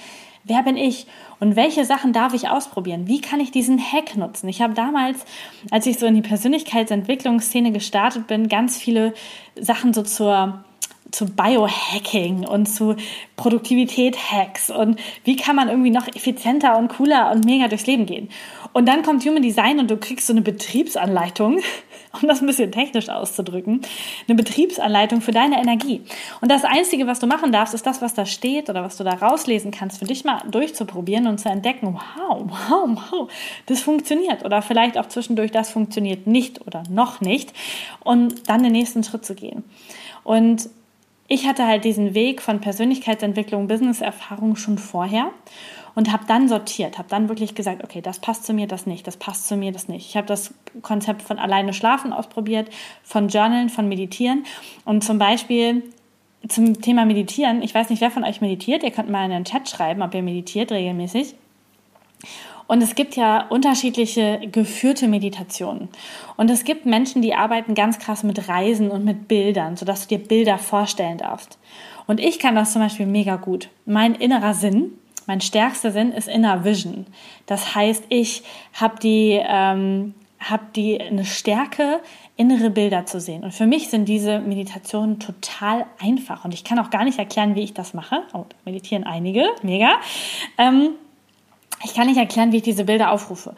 [0.45, 1.07] Wer bin ich
[1.39, 3.07] und welche Sachen darf ich ausprobieren?
[3.07, 4.49] Wie kann ich diesen Hack nutzen?
[4.49, 5.25] Ich habe damals,
[5.71, 9.13] als ich so in die Persönlichkeitsentwicklungsszene gestartet bin, ganz viele
[9.57, 10.65] Sachen so zur
[11.13, 12.95] zu Biohacking und zu
[13.35, 18.29] Produktivität-Hacks und wie kann man irgendwie noch effizienter und cooler und mega durchs Leben gehen.
[18.73, 21.59] Und dann kommt Human Design und du kriegst so eine Betriebsanleitung,
[22.21, 23.81] um das ein bisschen technisch auszudrücken,
[24.27, 26.01] eine Betriebsanleitung für deine Energie.
[26.41, 29.03] Und das Einzige, was du machen darfst, ist das, was da steht oder was du
[29.03, 33.31] da rauslesen kannst, für dich mal durchzuprobieren und zu entdecken, wow, wow, wow,
[33.67, 34.43] das funktioniert.
[34.43, 37.53] Oder vielleicht auch zwischendurch, das funktioniert nicht oder noch nicht.
[37.99, 39.63] Und dann den nächsten Schritt zu gehen.
[40.23, 40.69] Und
[41.27, 45.31] ich hatte halt diesen Weg von Persönlichkeitsentwicklung, Business-Erfahrung schon vorher
[45.95, 49.07] und habe dann sortiert, habe dann wirklich gesagt, okay, das passt zu mir, das nicht,
[49.07, 50.07] das passt zu mir, das nicht.
[50.09, 52.69] Ich habe das Konzept von alleine schlafen ausprobiert,
[53.03, 54.45] von Journalen, von Meditieren
[54.85, 55.83] und zum Beispiel
[56.47, 57.61] zum Thema Meditieren.
[57.61, 58.83] Ich weiß nicht, wer von euch meditiert.
[58.83, 61.35] Ihr könnt mal in den Chat schreiben, ob ihr meditiert regelmäßig.
[62.67, 65.89] Und es gibt ja unterschiedliche geführte Meditationen.
[66.37, 70.17] Und es gibt Menschen, die arbeiten ganz krass mit Reisen und mit Bildern, sodass du
[70.17, 71.57] dir Bilder vorstellen darfst.
[72.07, 73.69] Und ich kann das zum Beispiel mega gut.
[73.85, 74.91] Mein innerer Sinn,
[75.25, 77.05] mein stärkster Sinn ist Inner Vision.
[77.45, 82.01] Das heißt, ich habe die, ähm, hab die eine Stärke,
[82.35, 83.43] innere Bilder zu sehen.
[83.43, 86.45] Und für mich sind diese Meditationen total einfach.
[86.45, 88.23] Und ich kann auch gar nicht erklären, wie ich das mache.
[88.33, 89.91] Oh, meditieren einige, mega.
[90.57, 90.95] Ähm,
[91.83, 93.55] ich kann nicht erklären, wie ich diese Bilder aufrufe.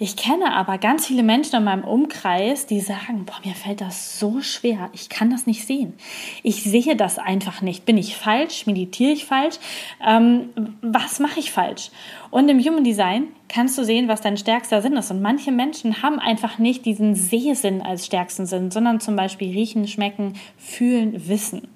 [0.00, 4.18] Ich kenne aber ganz viele Menschen in meinem Umkreis, die sagen, boah, mir fällt das
[4.18, 4.90] so schwer.
[4.92, 5.94] Ich kann das nicht sehen.
[6.42, 7.86] Ich sehe das einfach nicht.
[7.86, 8.66] Bin ich falsch?
[8.66, 9.56] Meditiere ich falsch?
[10.04, 10.48] Ähm,
[10.82, 11.90] was mache ich falsch?
[12.30, 15.12] Und im Human Design kannst du sehen, was dein stärkster Sinn ist.
[15.12, 19.86] Und manche Menschen haben einfach nicht diesen Sehsinn als stärksten Sinn, sondern zum Beispiel riechen,
[19.86, 21.68] schmecken, fühlen, wissen.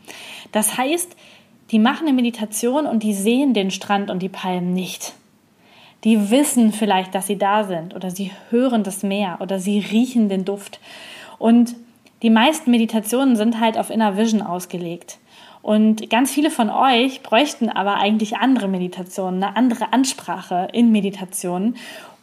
[0.51, 1.17] Das heißt,
[1.71, 5.15] die machen eine Meditation und die sehen den Strand und die Palmen nicht
[6.05, 10.29] die wissen vielleicht, dass sie da sind oder sie hören das Meer oder sie riechen
[10.29, 10.81] den Duft.
[11.39, 11.75] Und
[12.23, 15.19] die meisten Meditationen sind halt auf Inner Vision ausgelegt.
[15.61, 21.77] Und ganz viele von euch bräuchten aber eigentlich andere Meditationen, eine andere Ansprache in Meditationen,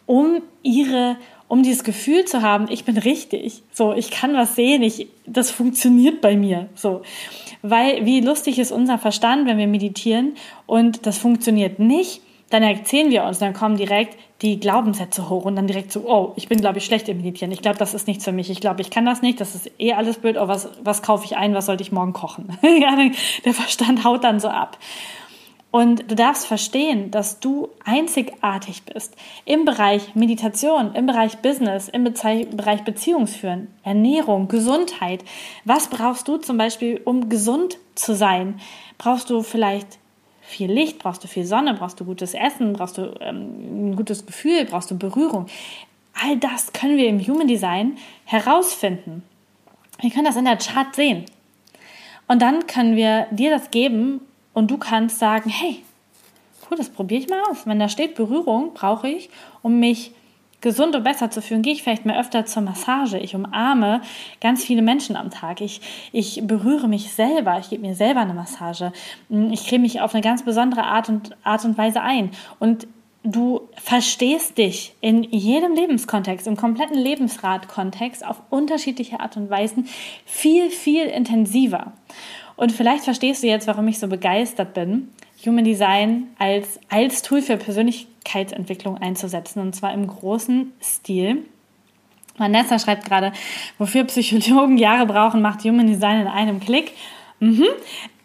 [0.06, 1.15] um ihre,
[1.48, 3.63] um dieses Gefühl zu haben, ich bin richtig.
[3.72, 6.68] So, ich kann was sehen, ich, das funktioniert bei mir.
[6.76, 7.02] So.
[7.62, 10.34] Weil, wie lustig ist unser Verstand, wenn wir meditieren
[10.65, 15.56] und das funktioniert nicht, dann erzählen wir uns, dann kommen direkt die Glaubenssätze hoch und
[15.56, 17.52] dann direkt so, oh, ich bin, glaube ich, schlecht im Meditieren.
[17.52, 18.50] Ich glaube, das ist nichts für mich.
[18.50, 19.40] Ich glaube, ich kann das nicht.
[19.42, 20.38] Das ist eh alles blöd.
[20.40, 21.54] Oh, was, was kaufe ich ein?
[21.54, 22.58] Was sollte ich morgen kochen?
[23.46, 24.78] der Verstand haut dann so ab.
[25.72, 32.06] Und du darfst verstehen, dass du einzigartig bist im Bereich Meditation, im Bereich Business, im
[32.06, 35.24] Bereich Beziehungsführen, Ernährung, Gesundheit.
[35.66, 38.60] Was brauchst du zum Beispiel, um gesund zu sein?
[38.98, 39.99] Brauchst du vielleicht
[40.50, 44.26] viel Licht, brauchst du viel Sonne, brauchst du gutes Essen, brauchst du ähm, ein gutes
[44.26, 45.46] Gefühl, brauchst du Berührung.
[46.22, 49.24] All das können wir im Human Design herausfinden.
[50.02, 51.26] Wir können das in der Chart sehen.
[52.28, 54.22] Und dann können wir dir das geben
[54.54, 55.84] und du kannst sagen, hey,
[56.70, 57.66] cool, das probiere ich mal aus.
[57.66, 59.30] Wenn da steht Berührung, brauche ich,
[59.62, 60.12] um mich
[60.62, 63.17] gesund und besser zu fühlen, gehe ich vielleicht mal öfter zur Massage.
[63.17, 64.02] Ich umarme
[64.41, 65.62] ganz viele Menschen am Tag.
[65.62, 67.58] Ich, ich berühre mich selber.
[67.60, 68.91] Ich gebe mir selber eine Massage.
[69.52, 72.32] Ich creme mich auf eine ganz besondere Art und, Art und Weise ein.
[72.60, 72.88] Und
[73.24, 79.88] du verstehst dich in jedem Lebenskontext, im kompletten Lebensratkontext auf unterschiedliche Art und Weisen
[80.26, 81.93] viel, viel intensiver.
[82.56, 85.10] Und vielleicht verstehst du jetzt, warum ich so begeistert bin,
[85.45, 91.45] Human Design als, als Tool für Persönlichkeitsentwicklung einzusetzen und zwar im großen Stil.
[92.38, 93.34] Vanessa schreibt gerade,
[93.78, 96.93] wofür Psychologen Jahre brauchen, macht Human Design in einem Klick.
[97.41, 97.65] Mhm.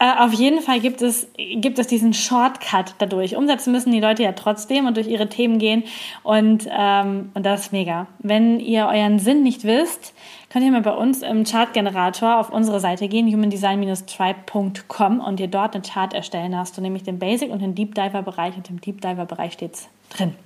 [0.00, 3.36] Äh, auf jeden Fall gibt es, gibt es diesen Shortcut dadurch.
[3.36, 5.84] Umsetzen müssen die Leute ja trotzdem und durch ihre Themen gehen.
[6.24, 8.08] Und, ähm, und das ist mega.
[8.18, 10.14] Wenn ihr euren Sinn nicht wisst,
[10.54, 15.74] könnt ihr mal bei uns im Chartgenerator auf unsere Seite gehen, humandesign-tribe.com und dir dort
[15.74, 16.56] einen Chart erstellen.
[16.56, 19.54] hast du nämlich den Basic und den Deep Diver Bereich und im Deep Diver Bereich
[19.54, 20.36] steht es drin.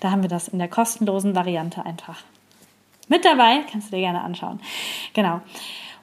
[0.00, 2.22] Da haben wir das in der kostenlosen Variante einfach
[3.08, 3.60] mit dabei.
[3.70, 4.60] Kannst du dir gerne anschauen.
[5.14, 5.40] Genau.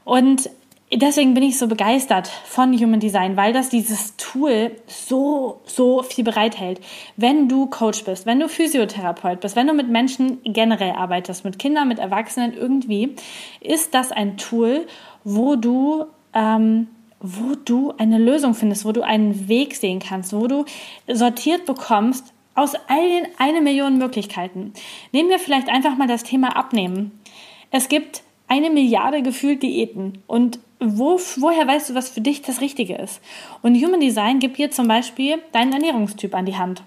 [0.05, 0.49] Und
[0.91, 6.23] deswegen bin ich so begeistert von Human Design, weil das dieses Tool so, so viel
[6.23, 6.81] bereithält.
[7.15, 11.59] Wenn du Coach bist, wenn du Physiotherapeut bist, wenn du mit Menschen generell arbeitest, mit
[11.59, 13.15] Kindern, mit Erwachsenen irgendwie,
[13.61, 14.87] ist das ein Tool,
[15.23, 16.87] wo du ähm,
[17.21, 20.65] wo du eine Lösung findest, wo du einen Weg sehen kannst, wo du
[21.07, 24.73] sortiert bekommst aus all den eine Million Möglichkeiten.
[25.11, 27.19] Nehmen wir vielleicht einfach mal das Thema Abnehmen.
[27.71, 32.61] Es gibt eine Milliarde gefühlt Diäten und wo, woher weißt du, was für dich das
[32.61, 33.21] Richtige ist?
[33.61, 36.83] Und Human Design gibt dir zum Beispiel deinen Ernährungstyp an die Hand.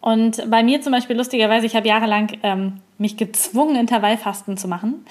[0.00, 5.04] Und bei mir zum Beispiel lustigerweise, ich habe jahrelang ähm, mich gezwungen, Intervallfasten zu machen.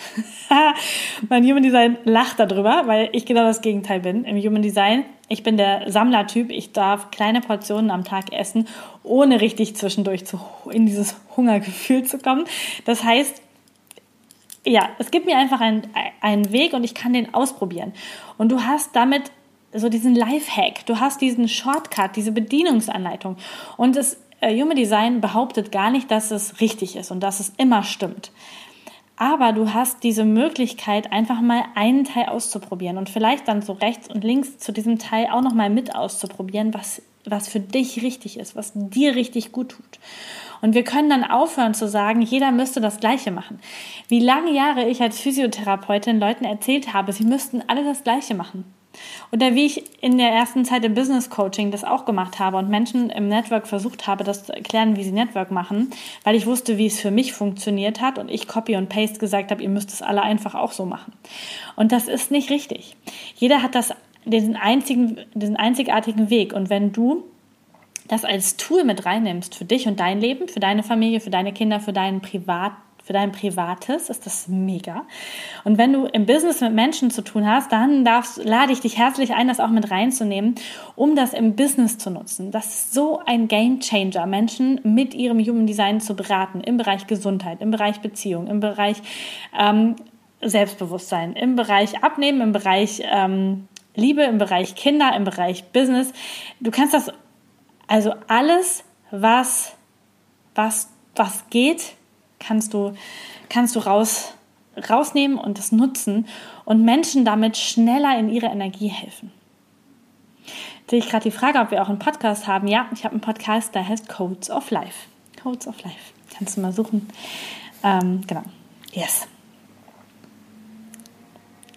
[1.30, 4.26] mein Human Design lacht darüber, weil ich genau das Gegenteil bin.
[4.26, 6.50] Im Human Design, ich bin der Sammlertyp.
[6.50, 8.68] Ich darf kleine Portionen am Tag essen,
[9.04, 10.40] ohne richtig zwischendurch zu,
[10.72, 12.46] in dieses Hungergefühl zu kommen.
[12.86, 13.44] Das heißt,
[14.66, 15.88] ja, es gibt mir einfach einen,
[16.22, 17.94] einen Weg und ich kann den ausprobieren.
[18.38, 19.32] Und du hast damit
[19.74, 23.38] so diesen Lifehack, du hast diesen Shortcut, diese Bedienungsanleitung.
[23.78, 27.54] Und das äh, Human Design behauptet gar nicht, dass es richtig ist und dass es
[27.58, 28.32] immer stimmt.
[29.16, 34.08] Aber du hast diese Möglichkeit, einfach mal einen Teil auszuprobieren und vielleicht dann so rechts
[34.08, 38.56] und links zu diesem Teil auch nochmal mit auszuprobieren, was, was für dich richtig ist,
[38.56, 40.00] was dir richtig gut tut.
[40.62, 43.60] Und wir können dann aufhören zu sagen, jeder müsste das Gleiche machen.
[44.08, 48.66] Wie lange Jahre ich als Physiotherapeutin Leuten erzählt habe, sie müssten alle das Gleiche machen.
[49.32, 52.70] Oder wie ich in der ersten Zeit im Business Coaching das auch gemacht habe und
[52.70, 55.92] Menschen im Network versucht habe, das zu erklären, wie sie Network machen,
[56.24, 59.52] weil ich wusste, wie es für mich funktioniert hat und ich Copy und Paste gesagt
[59.52, 61.14] habe, ihr müsst es alle einfach auch so machen.
[61.76, 62.96] Und das ist nicht richtig.
[63.36, 63.94] Jeder hat das,
[64.26, 66.54] diesen, einzigen, diesen einzigartigen Weg.
[66.54, 67.24] Und wenn du
[68.10, 71.54] das als Tool mit reinnimmst für dich und dein Leben, für deine Familie, für deine
[71.54, 72.74] Kinder, für deinen Privat
[73.10, 75.04] für dein Privates ist das mega.
[75.64, 79.00] Und wenn du im Business mit Menschen zu tun hast, dann darfst, lade ich dich
[79.00, 80.54] herzlich ein, das auch mit reinzunehmen,
[80.96, 82.52] um das im Business zu nutzen.
[82.52, 87.08] Das ist so ein Game Changer, Menschen mit ihrem Human Design zu beraten im Bereich
[87.08, 88.98] Gesundheit, im Bereich Beziehung, im Bereich
[89.60, 89.96] ähm,
[90.44, 96.14] Selbstbewusstsein, im Bereich Abnehmen, im Bereich ähm, Liebe, im Bereich Kinder, im Bereich Business.
[96.60, 97.12] Du kannst das
[97.90, 99.74] also alles, was,
[100.54, 101.96] was, was geht,
[102.40, 102.94] kannst du,
[103.50, 104.36] kannst du raus,
[104.90, 106.28] rausnehmen und das nutzen
[106.66, 109.32] und Menschen damit schneller in ihre Energie helfen.
[110.88, 112.68] Sehe ich gerade die Frage, ob wir auch einen Podcast haben.
[112.68, 115.08] Ja, ich habe einen Podcast, der heißt Codes of Life.
[115.42, 116.14] Codes of Life.
[116.36, 117.10] Kannst du mal suchen.
[117.84, 118.44] Ähm, genau.
[118.92, 119.28] Yes.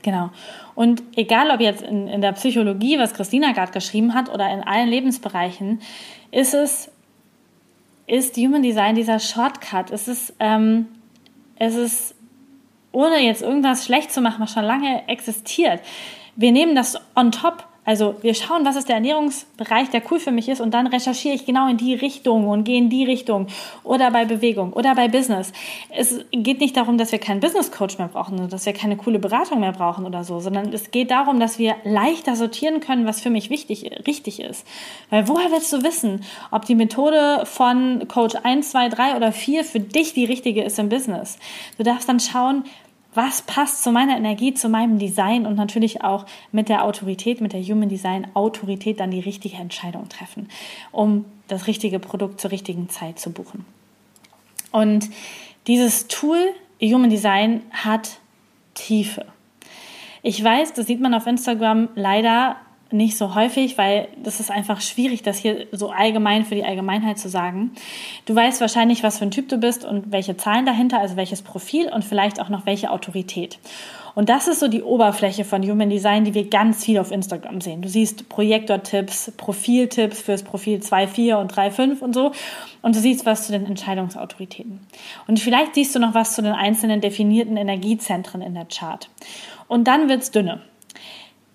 [0.03, 0.31] Genau.
[0.75, 4.63] Und egal, ob jetzt in, in der Psychologie, was Christina gerade geschrieben hat, oder in
[4.63, 5.81] allen Lebensbereichen,
[6.31, 6.91] ist es
[8.07, 9.91] ist Human Design dieser Shortcut.
[9.91, 10.89] Es ist, ähm,
[11.57, 12.15] es ist,
[12.91, 15.81] ohne jetzt irgendwas schlecht zu machen, was schon lange existiert.
[16.37, 20.31] Wir nehmen das on top also wir schauen, was ist der Ernährungsbereich, der cool für
[20.31, 23.49] mich ist und dann recherchiere ich genau in die Richtung und gehe in die Richtung
[23.83, 25.53] oder bei Bewegung oder bei Business.
[25.90, 29.18] Es geht nicht darum, dass wir keinen Business Coach mehr brauchen, dass wir keine coole
[29.18, 33.21] Beratung mehr brauchen oder so, sondern es geht darum, dass wir leichter sortieren können, was
[33.21, 34.64] für mich wichtig, richtig ist.
[35.11, 39.64] Weil woher willst du wissen, ob die Methode von Coach 1, 2, 3 oder 4
[39.64, 41.37] für dich die richtige ist im Business?
[41.79, 42.62] Du darfst dann schauen,
[43.14, 47.53] was passt zu meiner Energie, zu meinem Design und natürlich auch mit der Autorität, mit
[47.53, 50.48] der Human Design Autorität dann die richtige Entscheidung treffen,
[50.92, 53.66] um das richtige Produkt zur richtigen Zeit zu buchen.
[54.70, 55.11] Und
[55.66, 56.38] dieses Tool
[56.81, 58.18] Human Design hat
[58.75, 59.27] Tiefe.
[60.22, 62.57] Ich weiß, das sieht man auf Instagram leider
[62.93, 67.19] nicht so häufig, weil das ist einfach schwierig, das hier so allgemein für die Allgemeinheit
[67.19, 67.73] zu sagen.
[68.27, 71.43] Du weißt wahrscheinlich, was für ein Typ du bist und welche Zahlen dahinter, also welches
[71.43, 73.59] Profil und vielleicht auch noch welche Autorität.
[74.15, 77.61] Und das ist so die Oberfläche von Human Design, die wir ganz viel auf Instagram
[77.61, 77.81] sehen.
[77.81, 82.33] Du siehst Projektor-Tipps, Profiltipps fürs Profil 2, 4 und 3, 5 und so.
[82.83, 84.81] Und du siehst was zu den Entscheidungsautoritäten.
[85.27, 89.09] Und vielleicht siehst du noch was zu den einzelnen definierten Energiezentren in der Chart.
[89.67, 90.61] Und dann wird's dünne.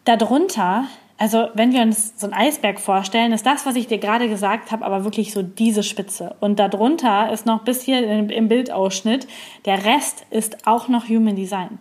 [0.06, 0.86] Darunter
[1.18, 4.72] also wenn wir uns so einen Eisberg vorstellen, ist das, was ich dir gerade gesagt
[4.72, 6.36] habe, aber wirklich so diese Spitze.
[6.40, 9.28] Und darunter ist noch bis hier im Bildausschnitt,
[9.66, 11.80] der Rest ist auch noch Human Design.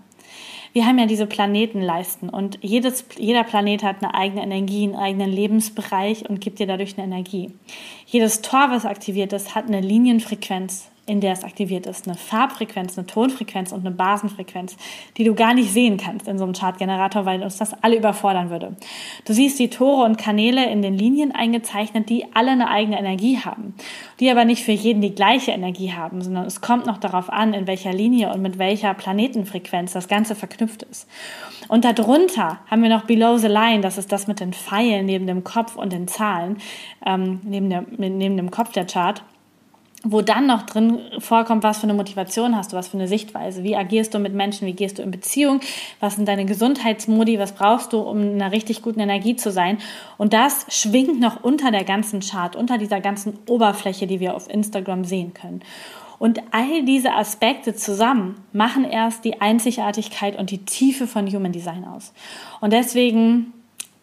[0.73, 5.31] Wir haben ja diese Planetenleisten und jedes, jeder Planet hat eine eigene Energie, einen eigenen
[5.33, 7.51] Lebensbereich und gibt dir dadurch eine Energie.
[8.05, 12.07] Jedes Tor, was aktiviert ist, hat eine Linienfrequenz, in der es aktiviert ist.
[12.07, 14.77] Eine Farbfrequenz, eine Tonfrequenz und eine Basenfrequenz,
[15.17, 18.51] die du gar nicht sehen kannst in so einem Chartgenerator, weil uns das alle überfordern
[18.51, 18.77] würde.
[19.25, 23.39] Du siehst die Tore und Kanäle in den Linien eingezeichnet, die alle eine eigene Energie
[23.39, 23.75] haben,
[24.19, 27.55] die aber nicht für jeden die gleiche Energie haben, sondern es kommt noch darauf an,
[27.55, 31.09] in welcher Linie und mit welcher Planetenfrequenz das Ganze verknüpft ist.
[31.69, 35.27] Und darunter haben wir noch Below the Line, das ist das mit den Pfeilen neben
[35.27, 36.59] dem Kopf und den Zahlen,
[37.05, 39.23] ähm, neben, der, neben dem Kopf der Chart.
[40.09, 43.65] Wo dann noch drin vorkommt, was für eine Motivation hast du, was für eine Sichtweise,
[43.65, 45.61] wie agierst du mit Menschen, wie gehst du in Beziehung,
[46.01, 49.79] was sind deine Gesundheitsmodi, was brauchst du, um in einer richtig guten Energie zu sein.
[50.17, 54.49] Und das schwingt noch unter der ganzen Chart, unter dieser ganzen Oberfläche, die wir auf
[54.49, 55.63] Instagram sehen können.
[56.19, 61.85] Und all diese Aspekte zusammen machen erst die Einzigartigkeit und die Tiefe von Human Design
[61.85, 62.13] aus.
[62.61, 63.53] Und deswegen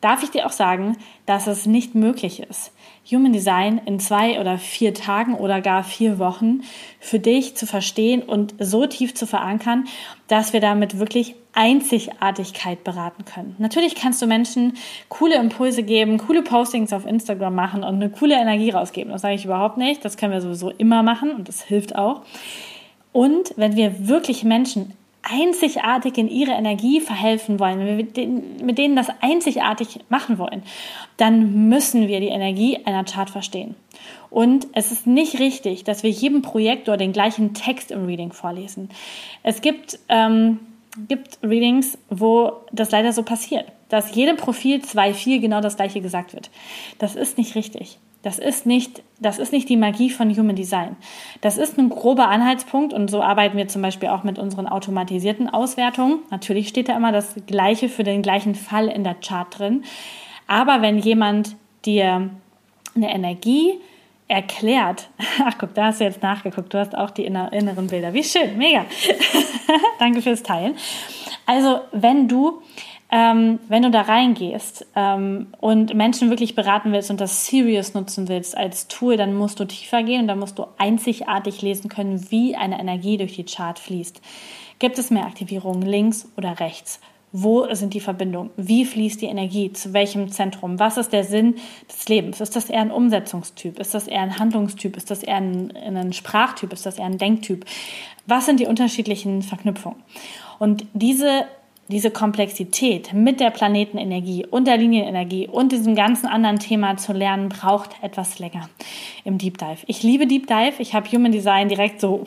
[0.02, 2.72] darf ich dir auch sagen, dass es nicht möglich ist,
[3.12, 6.62] Human Design in zwei oder vier Tagen oder gar vier Wochen
[7.00, 9.86] für dich zu verstehen und so tief zu verankern,
[10.28, 13.56] dass wir damit wirklich Einzigartigkeit beraten können.
[13.60, 14.74] Natürlich kannst du Menschen
[15.10, 19.12] coole Impulse geben, coole Postings auf Instagram machen und eine coole Energie rausgeben.
[19.12, 20.04] Das sage ich überhaupt nicht.
[20.04, 22.22] Das können wir sowieso immer machen und das hilft auch.
[23.12, 28.96] Und wenn wir wirklich Menschen einzigartig in ihre Energie verhelfen wollen, wenn wir mit denen
[28.96, 30.64] das einzigartig machen wollen,
[31.18, 33.76] dann müssen wir die Energie einer Chart verstehen.
[34.30, 38.90] Und es ist nicht richtig, dass wir jedem Projektor den gleichen Text im Reading vorlesen.
[39.44, 40.60] Es gibt, ähm,
[41.08, 46.34] gibt Readings, wo das leider so passiert, dass jedem Profil 2.4 genau das gleiche gesagt
[46.34, 46.50] wird.
[47.00, 47.98] Das ist nicht richtig.
[48.24, 50.96] Das ist nicht, das ist nicht die Magie von Human Design.
[51.42, 55.50] Das ist ein grober Anhaltspunkt und so arbeiten wir zum Beispiel auch mit unseren automatisierten
[55.50, 56.20] Auswertungen.
[56.32, 59.84] Natürlich steht da immer das Gleiche für den gleichen Fall in der Chart drin.
[60.48, 62.30] Aber wenn jemand dir
[62.96, 63.74] eine Energie
[64.30, 65.10] erklärt,
[65.44, 68.14] ach guck, da hast du jetzt nachgeguckt, du hast auch die inneren Bilder.
[68.14, 68.86] Wie schön, mega.
[70.00, 70.76] Danke fürs Teilen.
[71.46, 72.62] Also, wenn du
[73.14, 78.28] ähm, wenn du da reingehst ähm, und Menschen wirklich beraten willst und das Serious nutzen
[78.28, 82.32] willst als Tool, dann musst du tiefer gehen und dann musst du einzigartig lesen können,
[82.32, 84.20] wie eine Energie durch die Chart fließt.
[84.80, 87.00] Gibt es mehr Aktivierungen links oder rechts?
[87.32, 88.50] Wo sind die Verbindungen?
[88.58, 89.72] Wie fließt die Energie?
[89.72, 90.80] Zu welchem Zentrum?
[90.80, 92.42] Was ist der Sinn des Lebens?
[92.42, 93.78] Ist das eher ein Umsetzungstyp?
[93.78, 94.98] Ist das eher ein Handlungstyp?
[94.98, 96.74] Ist das eher ein, ein Sprachtyp?
[96.74, 97.64] Ist das eher ein Denktyp?
[98.26, 100.02] Was sind die unterschiedlichen Verknüpfungen?
[100.58, 101.46] Und diese
[101.90, 107.50] diese Komplexität mit der Planetenenergie und der Linienenergie und diesem ganzen anderen Thema zu lernen,
[107.50, 108.70] braucht etwas länger
[109.26, 109.80] im Deep Dive.
[109.88, 110.74] Ich liebe Deep Dive.
[110.80, 112.24] Ich habe Human Design direkt so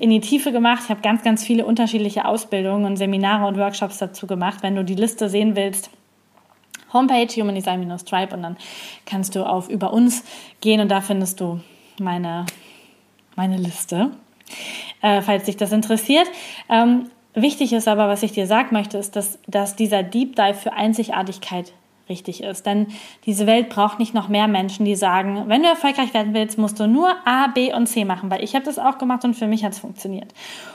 [0.00, 0.82] in die Tiefe gemacht.
[0.84, 4.62] Ich habe ganz, ganz viele unterschiedliche Ausbildungen und Seminare und Workshops dazu gemacht.
[4.62, 5.90] Wenn du die Liste sehen willst,
[6.92, 8.56] Homepage humandesign-tribe und dann
[9.06, 10.24] kannst du auf über uns
[10.60, 11.60] gehen und da findest du
[12.00, 12.46] meine,
[13.36, 14.10] meine Liste.
[15.00, 16.26] Äh, falls dich das interessiert.
[16.68, 20.54] Ähm, Wichtig ist aber, was ich dir sagen möchte, ist, dass, dass dieser Deep Dive
[20.54, 21.72] für Einzigartigkeit
[22.08, 22.66] richtig ist.
[22.66, 22.88] Denn
[23.26, 26.78] diese Welt braucht nicht noch mehr Menschen, die sagen, wenn du erfolgreich werden willst, musst
[26.78, 29.46] du nur A, B und C machen, weil ich habe das auch gemacht und für
[29.46, 30.32] mich hat es funktioniert.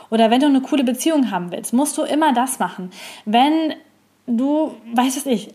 [0.10, 2.91] Oder wenn du eine coole Beziehung haben willst, musst du immer das machen.
[3.26, 3.74] Wenn
[4.26, 5.54] du, weißt es ich,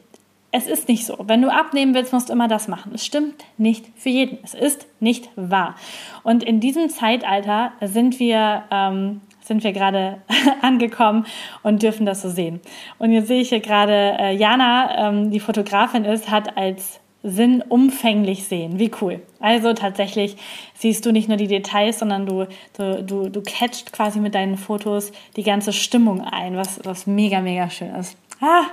[0.56, 1.16] es ist nicht so.
[1.26, 2.92] Wenn du abnehmen willst, musst du immer das machen.
[2.94, 4.38] Es stimmt nicht für jeden.
[4.44, 5.74] Es ist nicht wahr.
[6.22, 10.22] Und in diesem Zeitalter sind wir ähm, sind wir gerade
[10.62, 11.26] angekommen
[11.62, 12.60] und dürfen das so sehen.
[12.98, 17.62] Und jetzt sehe ich hier gerade, äh, Jana, ähm, die Fotografin ist, hat als Sinn
[17.66, 18.78] umfänglich sehen.
[18.78, 19.22] Wie cool.
[19.40, 20.36] Also tatsächlich
[20.74, 24.58] siehst du nicht nur die Details, sondern du, du, du, du catcht quasi mit deinen
[24.58, 28.18] Fotos die ganze Stimmung ein, was, was mega, mega schön ist.
[28.40, 28.64] Ah,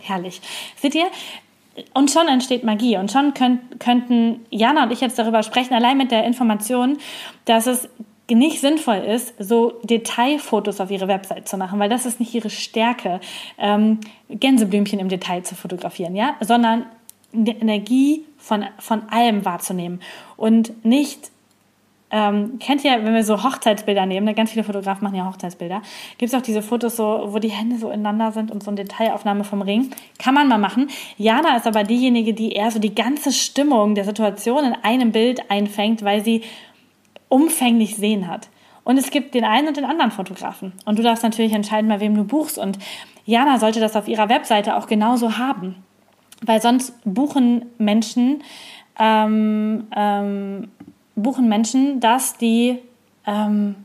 [0.00, 0.40] herrlich.
[0.76, 1.06] Seht ihr?
[1.92, 2.96] Und schon entsteht Magie.
[2.96, 6.96] Und schon könnt, könnten Jana und ich jetzt darüber sprechen, allein mit der Information,
[7.44, 7.88] dass es
[8.34, 12.50] nicht sinnvoll ist, so Detailfotos auf ihre Website zu machen, weil das ist nicht ihre
[12.50, 13.20] Stärke,
[13.58, 16.86] ähm, Gänseblümchen im Detail zu fotografieren, ja, sondern
[17.32, 20.00] die Energie von, von allem wahrzunehmen
[20.36, 21.30] und nicht
[22.12, 25.82] ähm, kennt ihr, wenn wir so Hochzeitsbilder nehmen, ne, ganz viele Fotografen machen ja Hochzeitsbilder,
[26.18, 28.82] gibt es auch diese Fotos, so, wo die Hände so ineinander sind und so eine
[28.82, 29.90] Detailaufnahme vom Ring.
[30.18, 30.88] Kann man mal machen.
[31.16, 35.50] Jana ist aber diejenige, die eher so die ganze Stimmung der Situation in einem Bild
[35.50, 36.42] einfängt, weil sie
[37.30, 38.50] umfänglich sehen hat.
[38.84, 40.72] Und es gibt den einen und den anderen Fotografen.
[40.84, 42.58] Und du darfst natürlich entscheiden, bei wem du buchst.
[42.58, 42.78] Und
[43.24, 45.76] Jana sollte das auf ihrer Webseite auch genauso haben.
[46.42, 48.42] Weil sonst buchen Menschen,
[48.98, 50.70] ähm, ähm,
[51.14, 52.78] buchen Menschen das, die,
[53.26, 53.76] ähm,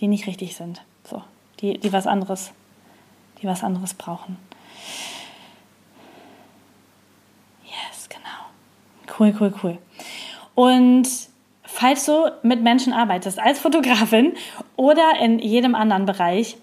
[0.00, 0.82] die nicht richtig sind.
[1.04, 1.22] So,
[1.60, 2.52] die, die was anderes,
[3.40, 4.36] die was anderes brauchen.
[7.64, 9.16] Yes, genau.
[9.18, 9.78] Cool, cool, cool.
[10.54, 11.08] Und
[11.82, 14.34] falls du mit Menschen arbeitest, als Fotografin
[14.76, 16.56] oder in jedem anderen Bereich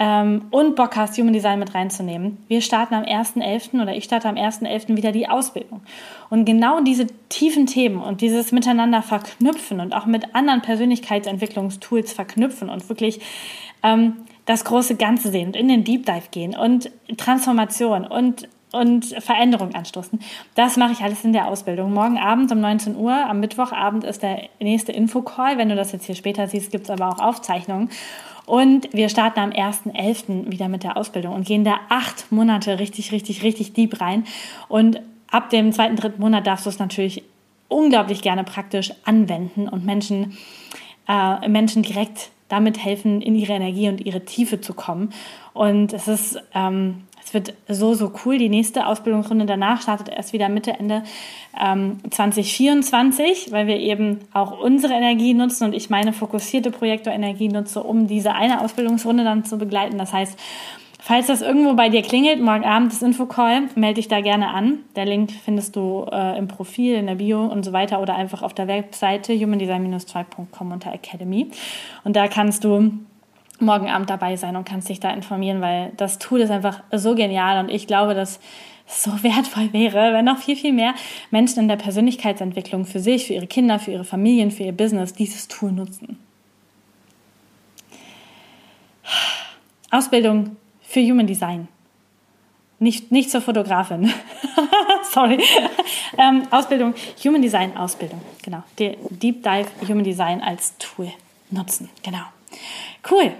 [0.00, 3.80] ähm, und Bock hast, Human Design mit reinzunehmen, wir starten am 1.11.
[3.80, 4.96] oder ich starte am 1.11.
[4.96, 5.82] wieder die Ausbildung.
[6.28, 12.68] Und genau diese tiefen Themen und dieses Miteinander verknüpfen und auch mit anderen Persönlichkeitsentwicklungstools verknüpfen
[12.68, 13.20] und wirklich
[13.84, 19.06] ähm, das große Ganze sehen und in den Deep Dive gehen und Transformation und und
[19.22, 20.20] Veränderung anstoßen.
[20.54, 21.92] Das mache ich alles in der Ausbildung.
[21.92, 25.58] Morgen Abend um 19 Uhr, am Mittwochabend ist der nächste Infocall.
[25.58, 27.90] Wenn du das jetzt hier später siehst, gibt es aber auch Aufzeichnungen.
[28.46, 30.50] Und wir starten am 1.11.
[30.50, 34.24] wieder mit der Ausbildung und gehen da acht Monate richtig, richtig, richtig deep rein.
[34.68, 35.00] Und
[35.30, 37.24] ab dem zweiten, dritten Monat darfst du es natürlich
[37.68, 40.38] unglaublich gerne praktisch anwenden und Menschen,
[41.06, 45.12] äh, Menschen direkt damit helfen, in ihre Energie und ihre Tiefe zu kommen.
[45.52, 48.38] Und es ist, ähm, es wird so, so cool.
[48.38, 51.02] Die nächste Ausbildungsrunde danach startet erst wieder Mitte, Ende
[51.62, 57.82] ähm, 2024, weil wir eben auch unsere Energie nutzen und ich meine fokussierte Projektorenergie nutze,
[57.82, 59.98] um diese eine Ausbildungsrunde dann zu begleiten.
[59.98, 60.38] Das heißt,
[61.00, 64.80] Falls das irgendwo bei dir klingelt, morgen Abend das Infocall, melde dich da gerne an.
[64.96, 68.42] Der Link findest du äh, im Profil, in der Bio und so weiter oder einfach
[68.42, 71.50] auf der Webseite humandesign-2.com unter Academy.
[72.02, 72.92] Und da kannst du
[73.60, 77.14] morgen Abend dabei sein und kannst dich da informieren, weil das Tool ist einfach so
[77.14, 78.40] genial und ich glaube, dass
[78.86, 80.94] es so wertvoll wäre, wenn noch viel, viel mehr
[81.30, 85.12] Menschen in der Persönlichkeitsentwicklung für sich, für ihre Kinder, für ihre Familien, für ihr Business
[85.12, 86.18] dieses Tool nutzen.
[89.90, 91.68] Ausbildung für Human Design.
[92.78, 94.12] Nicht, nicht zur Fotografin.
[95.02, 95.42] Sorry.
[96.16, 96.94] Ähm, Ausbildung,
[97.24, 98.20] Human Design Ausbildung.
[98.42, 98.62] Genau.
[98.78, 101.10] Deep Dive Human Design als Tool
[101.50, 101.88] nutzen.
[102.02, 102.22] Genau.
[103.10, 103.32] Cool.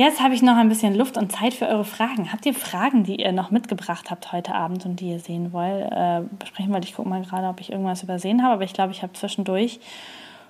[0.00, 2.32] Jetzt habe ich noch ein bisschen Luft und Zeit für eure Fragen.
[2.32, 5.92] Habt ihr Fragen, die ihr noch mitgebracht habt heute Abend und die ihr sehen wollt?
[5.92, 6.86] Äh, besprechen wollt.
[6.86, 9.78] Ich gucke mal gerade, ob ich irgendwas übersehen habe, aber ich glaube, ich habe zwischendurch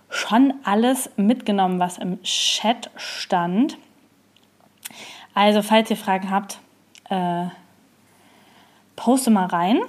[0.08, 3.76] schon alles mitgenommen, was im Chat stand.
[5.34, 6.60] Also, falls ihr Fragen habt,
[7.08, 7.46] äh,
[8.94, 9.80] poste mal rein.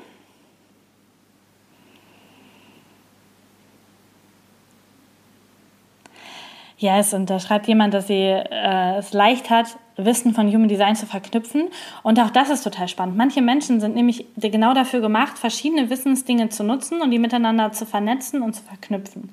[6.81, 10.95] Yes, und da schreibt jemand, dass sie äh, es leicht hat, Wissen von Human Design
[10.95, 11.67] zu verknüpfen.
[12.01, 13.15] Und auch das ist total spannend.
[13.15, 17.85] Manche Menschen sind nämlich genau dafür gemacht, verschiedene Wissensdinge zu nutzen und die miteinander zu
[17.85, 19.29] vernetzen und zu verknüpfen.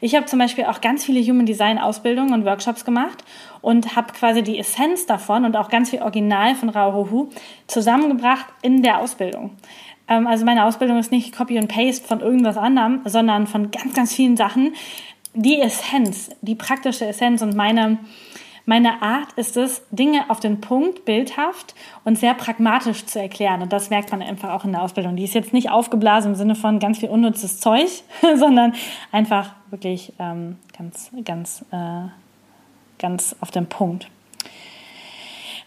[0.00, 3.24] Ich habe zum Beispiel auch ganz viele Human Design Ausbildungen und Workshops gemacht
[3.62, 7.30] und habe quasi die Essenz davon und auch ganz viel Original von Rauhohu
[7.66, 9.56] zusammengebracht in der Ausbildung.
[10.08, 13.92] Ähm, also meine Ausbildung ist nicht Copy and Paste von irgendwas anderem, sondern von ganz,
[13.94, 14.74] ganz vielen Sachen.
[15.36, 17.98] Die Essenz, die praktische Essenz und meine
[18.68, 23.62] meine Art ist es, Dinge auf den Punkt, bildhaft und sehr pragmatisch zu erklären.
[23.62, 25.14] Und das merkt man einfach auch in der Ausbildung.
[25.14, 27.88] Die ist jetzt nicht aufgeblasen im Sinne von ganz viel unnützes Zeug,
[28.34, 28.74] sondern
[29.12, 32.08] einfach wirklich ähm, ganz, ganz, äh,
[32.98, 34.10] ganz auf den Punkt.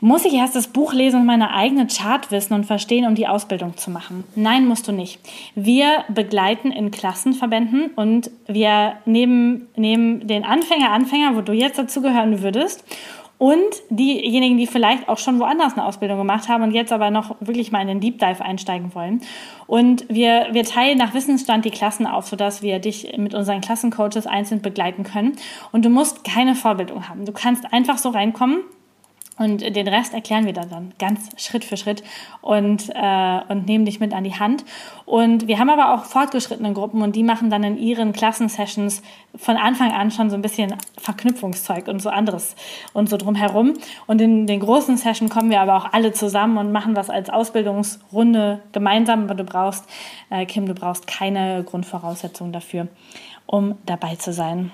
[0.02, 3.28] Muss ich erst das Buch lesen und meine eigene Chart wissen und verstehen, um die
[3.28, 4.24] Ausbildung zu machen?
[4.36, 5.20] Nein, musst du nicht.
[5.56, 12.42] Wir begleiten in Klassenverbänden und wir nehmen, nehmen den Anfänger, Anfänger, wo du jetzt dazugehören
[12.42, 12.86] würdest
[13.40, 13.58] und
[13.90, 17.72] diejenigen, die vielleicht auch schon woanders eine Ausbildung gemacht haben und jetzt aber noch wirklich
[17.72, 19.22] mal in den Deep Dive einsteigen wollen.
[19.66, 24.28] Und wir, wir teilen nach Wissensstand die Klassen auf, sodass wir dich mit unseren Klassencoaches
[24.28, 25.38] einzeln begleiten können.
[25.72, 27.26] Und du musst keine Vorbildung haben.
[27.26, 28.60] Du kannst einfach so reinkommen
[29.40, 32.04] und den Rest erklären wir dann, dann ganz Schritt für Schritt
[32.42, 34.66] und, äh, und nehmen dich mit an die Hand.
[35.06, 39.02] Und wir haben aber auch fortgeschrittene Gruppen und die machen dann in ihren Klassensessions
[39.36, 42.56] von Anfang an schon so ein bisschen Verknüpfungszeug und so anderes
[42.94, 43.76] und so drumherum.
[44.08, 47.30] Und in den großen Sessions kommen wir aber auch alle zusammen und machen was als
[47.30, 49.24] Ausbildungsrunde gemeinsam.
[49.24, 49.86] Aber du brauchst,
[50.30, 52.90] äh, Kim, du brauchst keine Grundvoraussetzungen dafür,
[53.46, 54.72] um dabei zu sein.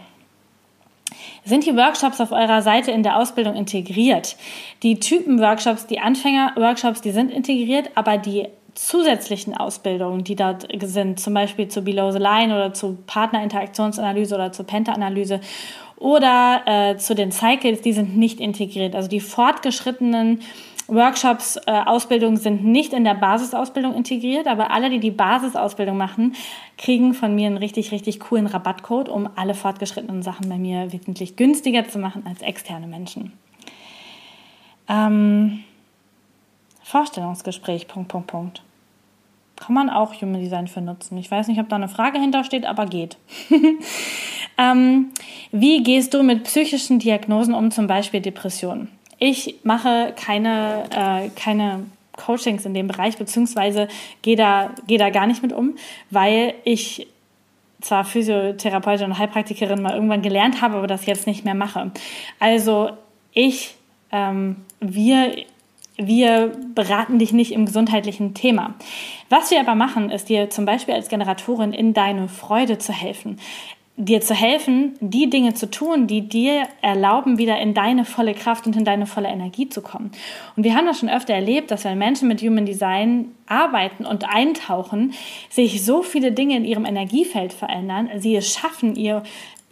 [1.45, 4.35] Sind die Workshops auf eurer Seite in der Ausbildung integriert?
[4.81, 11.35] Die Typen-Workshops, die Anfänger-Workshops, die sind integriert, aber die zusätzlichen Ausbildungen, die dort sind, zum
[11.35, 15.39] Beispiel zu Below the Line oder zu Partnerinteraktionsanalyse oder zur Penta-Analyse
[15.97, 18.95] oder äh, zu den Cycles, die sind nicht integriert.
[18.95, 20.41] Also die fortgeschrittenen
[20.87, 26.35] Workshops, äh, Ausbildungen sind nicht in der Basisausbildung integriert, aber alle, die die Basisausbildung machen,
[26.77, 31.35] kriegen von mir einen richtig, richtig coolen Rabattcode, um alle fortgeschrittenen Sachen bei mir wesentlich
[31.37, 33.33] günstiger zu machen als externe Menschen.
[34.87, 35.63] Ähm,
[36.83, 38.61] Vorstellungsgespräch, Punkt, Punkt, Punkt.
[39.55, 41.17] Kann man auch Human Design für nutzen.
[41.17, 43.17] Ich weiß nicht, ob da eine Frage hintersteht, aber geht.
[44.57, 45.11] ähm,
[45.51, 48.89] wie gehst du mit psychischen Diagnosen um, zum Beispiel Depressionen?
[49.27, 53.87] Ich mache keine, äh, keine Coachings in dem Bereich, beziehungsweise
[54.21, 55.73] gehe da, geh da gar nicht mit um,
[56.11, 57.07] weil ich
[57.81, 61.89] zwar Physiotherapeutin und Heilpraktikerin mal irgendwann gelernt habe, aber das jetzt nicht mehr mache.
[62.39, 62.91] Also
[63.33, 63.73] ich,
[64.11, 65.35] ähm, wir,
[65.97, 68.75] wir beraten dich nicht im gesundheitlichen Thema.
[69.31, 73.39] Was wir aber machen, ist dir zum Beispiel als Generatorin in deine Freude zu helfen
[73.97, 78.67] dir zu helfen, die Dinge zu tun, die dir erlauben, wieder in deine volle Kraft
[78.67, 80.11] und in deine volle Energie zu kommen.
[80.57, 84.27] Und wir haben das schon öfter erlebt, dass wenn Menschen mit Human Design arbeiten und
[84.27, 85.13] eintauchen,
[85.49, 89.23] sich so viele Dinge in ihrem Energiefeld verändern, sie es schaffen, ihr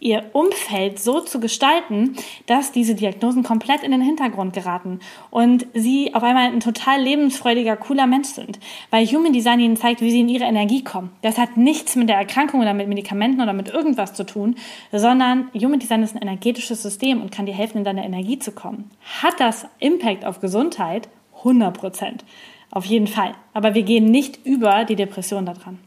[0.04, 2.14] ihr Umfeld so zu gestalten,
[2.46, 5.00] dass diese Diagnosen komplett in den Hintergrund geraten
[5.30, 8.60] und sie auf einmal ein total lebensfreudiger, cooler Mensch sind.
[8.90, 11.10] Weil Human Design ihnen zeigt, wie sie in ihre Energie kommen.
[11.22, 14.56] Das hat nichts mit der Erkrankung oder mit Medikamenten oder mit irgendwas zu tun,
[14.92, 18.52] sondern Human Design ist ein energetisches System und kann dir helfen, in deine Energie zu
[18.52, 18.90] kommen.
[19.22, 21.08] Hat das Impact auf Gesundheit?
[21.38, 22.24] 100 Prozent.
[22.70, 23.34] Auf jeden Fall.
[23.54, 25.78] Aber wir gehen nicht über die Depression daran.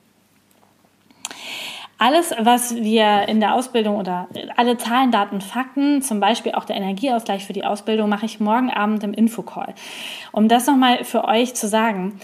[1.99, 6.75] Alles, was wir in der Ausbildung oder alle Zahlen, Daten, Fakten, zum Beispiel auch der
[6.75, 9.73] Energieausgleich für die Ausbildung, mache ich morgen Abend im Infocall.
[10.31, 12.19] Um das nochmal für euch zu sagen,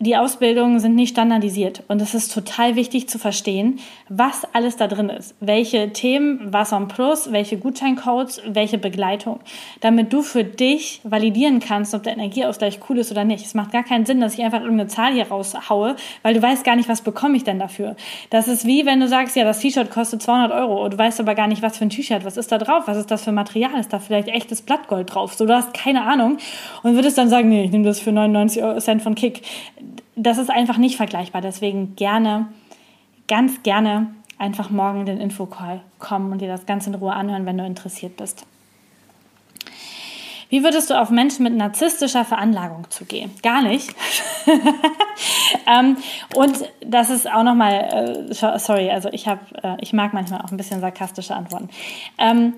[0.00, 3.78] die Ausbildungen sind nicht standardisiert und es ist total wichtig zu verstehen,
[4.08, 5.36] was alles da drin ist.
[5.38, 9.38] Welche Themen, was am Plus, welche Gutscheincodes, welche Begleitung,
[9.80, 13.46] damit du für dich validieren kannst, ob der Energieausgleich cool ist oder nicht.
[13.46, 16.64] Es macht gar keinen Sinn, dass ich einfach irgendeine Zahl hier raushaue, weil du weißt
[16.64, 17.94] gar nicht, was bekomme ich denn dafür.
[18.30, 21.20] Das ist wie wenn du sagst, ja, das T-Shirt kostet 200 Euro und du weißt
[21.20, 23.32] aber gar nicht, was für ein T-Shirt, was ist da drauf, was ist das für
[23.32, 25.34] Material, ist da vielleicht echtes Blattgold drauf.
[25.34, 26.38] So, du hast keine Ahnung
[26.82, 29.42] und würdest dann sagen, nee, ich nehme das für 99 Cent von Kick
[30.16, 31.40] das ist einfach nicht vergleichbar.
[31.40, 32.46] Deswegen gerne,
[33.28, 37.46] ganz gerne einfach morgen in den Infocall kommen und dir das Ganze in Ruhe anhören,
[37.46, 38.46] wenn du interessiert bist.
[40.50, 43.32] Wie würdest du auf Menschen mit narzisstischer Veranlagung zugehen?
[43.42, 43.92] Gar nicht.
[45.66, 45.96] ähm,
[46.36, 50.52] und das ist auch nochmal, äh, sorry, also ich habe, äh, ich mag manchmal auch
[50.52, 51.70] ein bisschen sarkastische Antworten.
[52.18, 52.52] Ähm,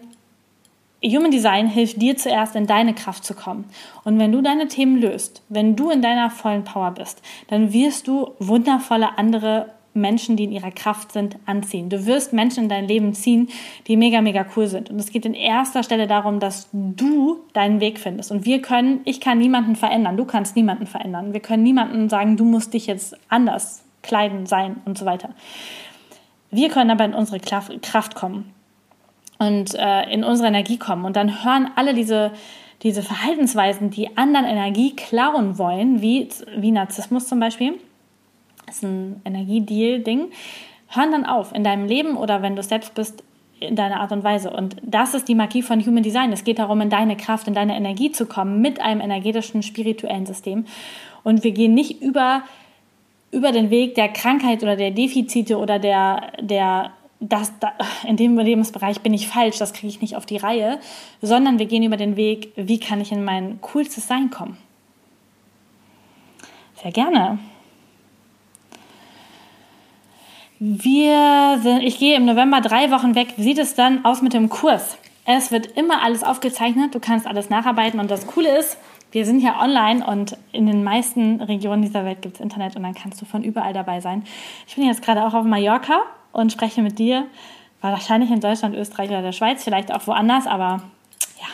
[1.05, 3.67] Human Design hilft dir zuerst in deine Kraft zu kommen.
[4.05, 8.09] Und wenn du deine Themen löst, wenn du in deiner vollen Power bist, dann wirst
[8.09, 11.89] du wundervolle andere Menschen, die in ihrer Kraft sind, anziehen.
[11.89, 13.49] Du wirst Menschen in dein Leben ziehen,
[13.87, 14.91] die mega, mega cool sind.
[14.91, 18.31] Und es geht in erster Stelle darum, dass du deinen Weg findest.
[18.31, 21.33] Und wir können, ich kann niemanden verändern, du kannst niemanden verändern.
[21.33, 25.31] Wir können niemanden sagen, du musst dich jetzt anders kleiden, sein und so weiter.
[26.51, 28.53] Wir können aber in unsere Kraft kommen
[29.39, 31.05] und äh, in unsere Energie kommen.
[31.05, 32.33] Und dann hören alle diese,
[32.83, 37.75] diese Verhaltensweisen, die anderen Energie klauen wollen, wie, wie Narzissmus zum Beispiel,
[38.67, 40.31] das ist ein Energiedeal-Ding,
[40.89, 43.23] hören dann auf in deinem Leben oder wenn du selbst bist,
[43.61, 44.51] in deiner Art und Weise.
[44.51, 46.33] Und das ist die Magie von Human Design.
[46.33, 50.27] Es geht darum, in deine Kraft, in deine Energie zu kommen mit einem energetischen, spirituellen
[50.27, 50.67] System.
[51.23, 52.43] Und wir gehen nicht über,
[53.31, 57.73] über den Weg der Krankheit oder der Defizite oder der, der das, da,
[58.07, 60.81] in dem Lebensbereich bin ich falsch, das kriege ich nicht auf die Reihe,
[61.23, 64.59] sondern wir gehen über den Weg, wie kann ich in mein coolstes Sein kommen.
[66.83, 67.39] Sehr gerne.
[70.59, 73.35] Wir sind, ich gehe im November drei Wochen weg.
[73.37, 74.97] Wie sieht es dann aus mit dem Kurs?
[75.27, 78.79] Es wird immer alles aufgezeichnet, du kannst alles nacharbeiten und das Coole ist,
[79.11, 82.83] wir sind ja online und in den meisten Regionen dieser Welt gibt es Internet und
[82.83, 84.25] dann kannst du von überall dabei sein.
[84.67, 86.03] Ich bin jetzt gerade auch auf Mallorca
[86.37, 87.27] und spreche mit dir.
[87.81, 90.83] War wahrscheinlich in Deutschland, Österreich oder der Schweiz, vielleicht auch woanders, aber
[91.41, 91.47] ja.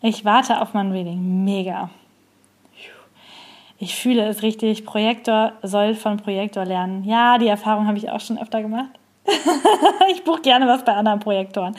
[0.00, 1.44] Ich warte auf mein Reading.
[1.44, 1.90] Mega.
[3.78, 4.84] Ich fühle es richtig.
[4.84, 7.02] Projektor soll von Projektor lernen.
[7.02, 8.90] Ja, die Erfahrung habe ich auch schon öfter gemacht.
[10.12, 11.74] ich buche gerne was bei anderen Projektoren.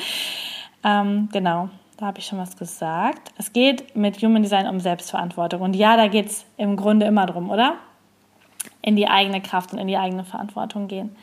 [0.83, 1.69] Ähm, genau.
[2.03, 3.31] Da habe ich schon was gesagt.
[3.37, 5.61] Es geht mit Human Design um Selbstverantwortung.
[5.61, 7.75] Und ja, da geht es im Grunde immer drum, oder?
[8.81, 11.15] In die eigene Kraft und in die eigene Verantwortung gehen.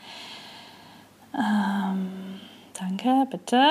[1.35, 2.39] Ähm,
[2.73, 3.63] danke, bitte.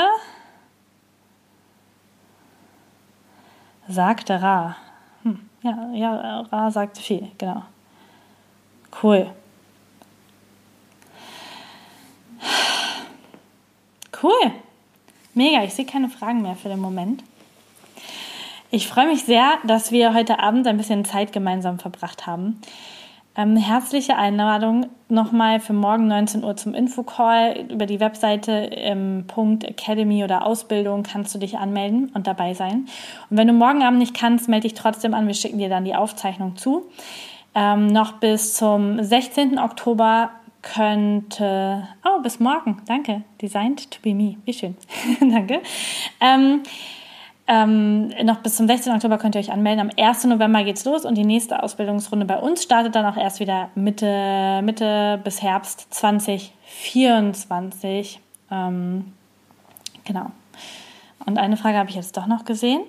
[3.88, 4.76] Sagte Ra.
[5.24, 7.64] Hm, ja, ja, Ra sagte viel, genau.
[9.02, 9.32] Cool.
[14.22, 14.52] Cool.
[15.40, 17.24] Mega, ich sehe keine Fragen mehr für den Moment.
[18.70, 22.60] Ich freue mich sehr, dass wir heute Abend ein bisschen Zeit gemeinsam verbracht haben.
[23.34, 27.64] Ähm, herzliche Einladung nochmal für morgen 19 Uhr zum Infocall.
[27.70, 32.86] Über die Webseite im Punkt Academy oder Ausbildung kannst du dich anmelden und dabei sein.
[33.30, 35.26] Und wenn du morgen Abend nicht kannst, melde dich trotzdem an.
[35.26, 36.82] Wir schicken dir dann die Aufzeichnung zu.
[37.54, 39.58] Ähm, noch bis zum 16.
[39.58, 40.32] Oktober
[40.62, 44.76] könnte, oh, bis morgen, danke, Designed to be me, wie schön,
[45.20, 45.62] danke.
[46.20, 46.62] Ähm,
[47.46, 48.92] ähm, noch bis zum 16.
[48.92, 49.80] Oktober könnt ihr euch anmelden.
[49.80, 50.26] Am 1.
[50.26, 54.60] November geht's los und die nächste Ausbildungsrunde bei uns startet dann auch erst wieder Mitte,
[54.62, 58.20] Mitte bis Herbst 2024.
[58.52, 59.12] Ähm,
[60.04, 60.26] genau.
[61.26, 62.82] Und eine Frage habe ich jetzt doch noch gesehen.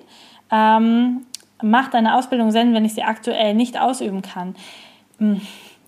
[0.52, 1.26] Ähm,
[1.60, 4.54] macht eine Ausbildung Sinn, wenn ich sie aktuell nicht ausüben kann?
[5.22, 5.40] hm,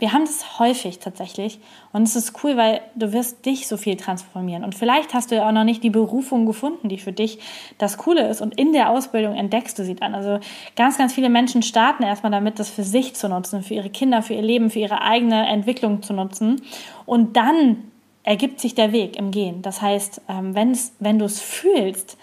[0.05, 1.59] wir haben das häufig tatsächlich
[1.95, 5.37] und es ist cool, weil du wirst dich so viel transformieren und vielleicht hast du
[5.37, 7.39] ja auch noch nicht die Berufung gefunden, die für dich
[7.79, 10.15] das Coole ist und in der Ausbildung entdeckst du sie dann.
[10.15, 10.41] Also
[10.77, 14.21] ganz, ganz viele Menschen starten erstmal damit, das für sich zu nutzen, für ihre Kinder,
[14.21, 16.61] für ihr Leben, für ihre eigene Entwicklung zu nutzen
[17.07, 17.79] und dann
[18.25, 19.63] ergibt sich der Weg im Gehen.
[19.63, 22.19] Das heißt, ähm, wenn du es fühlst,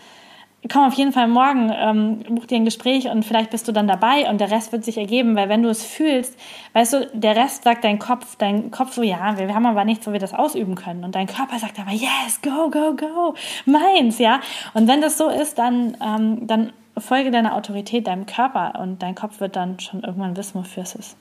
[0.70, 3.88] komm auf jeden Fall morgen, ähm, buch dir ein Gespräch und vielleicht bist du dann
[3.88, 6.38] dabei und der Rest wird sich ergeben, weil wenn du es fühlst,
[6.74, 9.86] weißt du, der Rest sagt dein Kopf, dein Kopf so, ja, wir, wir haben aber
[9.86, 13.34] nichts, wo wir das ausüben können und dein Körper sagt aber, yes, go, go, go,
[13.66, 14.40] meins, ja.
[14.74, 19.16] Und wenn das so ist, dann, ähm, dann folge deiner Autorität, deinem Körper und dein
[19.16, 21.18] Kopf wird dann schon irgendwann wissen, wofür es ist.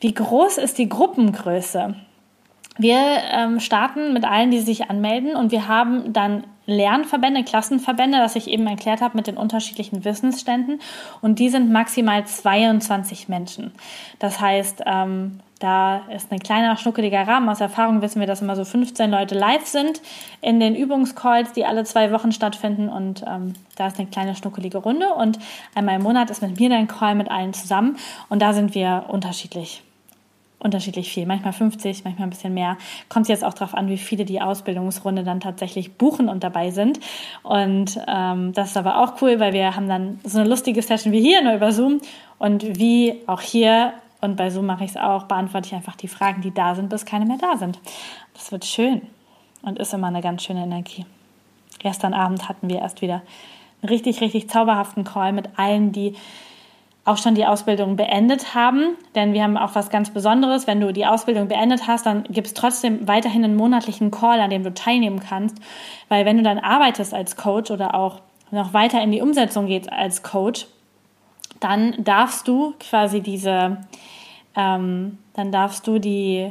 [0.00, 1.94] Wie groß ist die Gruppengröße?
[2.78, 2.98] Wir
[3.32, 8.48] ähm, starten mit allen, die sich anmelden und wir haben dann Lernverbände, Klassenverbände, das ich
[8.48, 10.80] eben erklärt habe mit den unterschiedlichen Wissensständen
[11.20, 13.72] und die sind maximal 22 Menschen.
[14.18, 17.50] Das heißt, ähm, da ist ein kleiner, schnuckeliger Rahmen.
[17.50, 20.00] Aus Erfahrung wissen wir, dass immer so 15 Leute live sind
[20.40, 22.88] in den Übungscalls, die alle zwei Wochen stattfinden.
[22.88, 25.12] Und ähm, da ist eine kleine, schnuckelige Runde.
[25.14, 25.38] Und
[25.74, 27.98] einmal im Monat ist mit mir ein Call mit allen zusammen.
[28.30, 29.82] Und da sind wir unterschiedlich
[30.60, 32.76] unterschiedlich viel, manchmal 50, manchmal ein bisschen mehr.
[33.08, 37.00] Kommt jetzt auch darauf an, wie viele die Ausbildungsrunde dann tatsächlich buchen und dabei sind.
[37.42, 41.12] Und ähm, das ist aber auch cool, weil wir haben dann so eine lustige Session
[41.12, 42.00] wie hier, nur über Zoom.
[42.38, 46.08] Und wie auch hier, und bei Zoom mache ich es auch, beantworte ich einfach die
[46.08, 47.78] Fragen, die da sind, bis keine mehr da sind.
[48.34, 49.02] Das wird schön
[49.62, 51.06] und ist immer eine ganz schöne Energie.
[51.78, 53.22] Gestern Abend hatten wir erst wieder
[53.82, 56.14] einen richtig, richtig zauberhaften Call mit allen, die
[57.10, 58.96] auch schon die Ausbildung beendet haben.
[59.14, 60.66] Denn wir haben auch was ganz Besonderes.
[60.66, 64.50] Wenn du die Ausbildung beendet hast, dann gibt es trotzdem weiterhin einen monatlichen Call, an
[64.50, 65.56] dem du teilnehmen kannst.
[66.08, 69.92] Weil wenn du dann arbeitest als Coach oder auch noch weiter in die Umsetzung gehst
[69.92, 70.66] als Coach,
[71.58, 73.78] dann darfst du quasi diese,
[74.56, 76.50] ähm, dann darfst du die,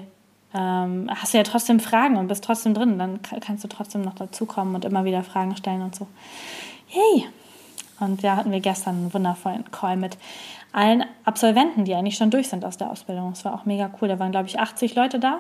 [0.54, 3.00] ähm, hast du ja trotzdem Fragen und bist trotzdem drin.
[3.00, 6.08] Dann kannst du trotzdem noch dazukommen und immer wieder Fragen stellen und so.
[6.88, 7.28] Hey,
[8.00, 10.18] und da hatten wir gestern einen wundervollen Call mit
[10.72, 13.32] allen Absolventen, die eigentlich schon durch sind aus der Ausbildung.
[13.32, 14.08] Das war auch mega cool.
[14.08, 15.40] Da waren, glaube ich, 80 Leute da.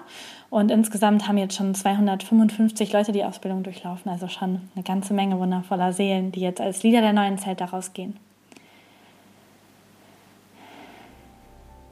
[0.50, 4.12] Und insgesamt haben jetzt schon 255 Leute die Ausbildung durchlaufen.
[4.12, 7.94] Also schon eine ganze Menge wundervoller Seelen, die jetzt als Lieder der neuen Zeit daraus
[7.94, 8.18] gehen.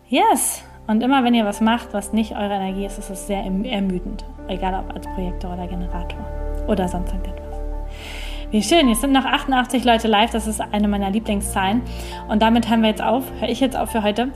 [0.09, 0.63] Yes!
[0.88, 4.24] Und immer wenn ihr was macht, was nicht eure Energie ist, ist es sehr ermüdend.
[4.47, 7.47] Egal ob als Projektor oder Generator oder sonst irgendetwas.
[8.50, 11.82] Wie schön, jetzt sind noch 88 Leute live, das ist eine meiner Lieblingszahlen.
[12.30, 14.30] Und damit hören wir jetzt auf, höre ich jetzt auf für heute.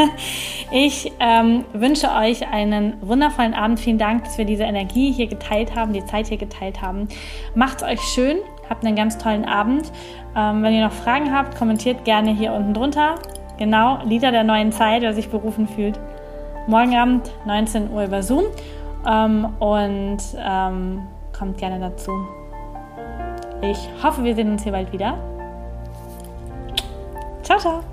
[0.70, 3.78] ich ähm, wünsche euch einen wundervollen Abend.
[3.78, 7.08] Vielen Dank, dass wir diese Energie hier geteilt haben, die Zeit hier geteilt haben.
[7.54, 8.38] Macht's euch schön,
[8.70, 9.92] habt einen ganz tollen Abend.
[10.34, 13.16] Ähm, wenn ihr noch Fragen habt, kommentiert gerne hier unten drunter.
[13.58, 16.00] Genau, Lieder der neuen Zeit, wer sich berufen fühlt.
[16.68, 18.44] Morgen Abend, 19 Uhr über Zoom.
[19.06, 21.02] Ähm, und ähm,
[21.36, 22.12] kommt gerne dazu.
[23.62, 25.16] Ich hoffe, wir sehen uns hier bald wieder.
[27.44, 27.84] Ciao, ciao.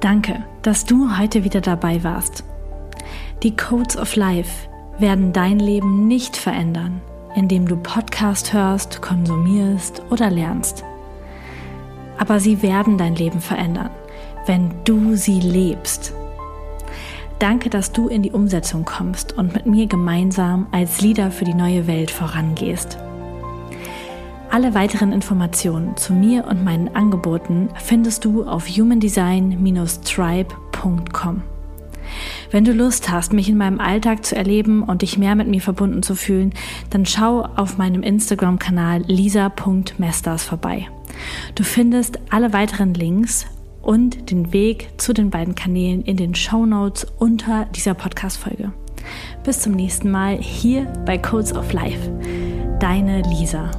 [0.00, 2.44] Danke, dass du heute wieder dabei warst.
[3.42, 4.68] Die Codes of Life
[4.98, 7.02] werden dein Leben nicht verändern,
[7.34, 10.82] indem du Podcast hörst, konsumierst oder lernst.
[12.18, 13.90] Aber sie werden dein Leben verändern,
[14.46, 16.14] wenn du sie lebst.
[17.38, 21.54] Danke, dass du in die Umsetzung kommst und mit mir gemeinsam als Leader für die
[21.54, 22.98] neue Welt vorangehst.
[24.50, 31.42] Alle weiteren Informationen zu mir und meinen Angeboten findest du auf humandesign-tribe.com.
[32.50, 35.60] Wenn du Lust hast, mich in meinem Alltag zu erleben und dich mehr mit mir
[35.60, 36.52] verbunden zu fühlen,
[36.90, 40.88] dann schau auf meinem Instagram-Kanal lisa.mesters vorbei.
[41.54, 43.46] Du findest alle weiteren Links
[43.82, 48.72] und den Weg zu den beiden Kanälen in den Show Notes unter dieser Podcast-Folge.
[49.44, 52.10] Bis zum nächsten Mal hier bei Codes of Life.
[52.80, 53.70] Deine Lisa.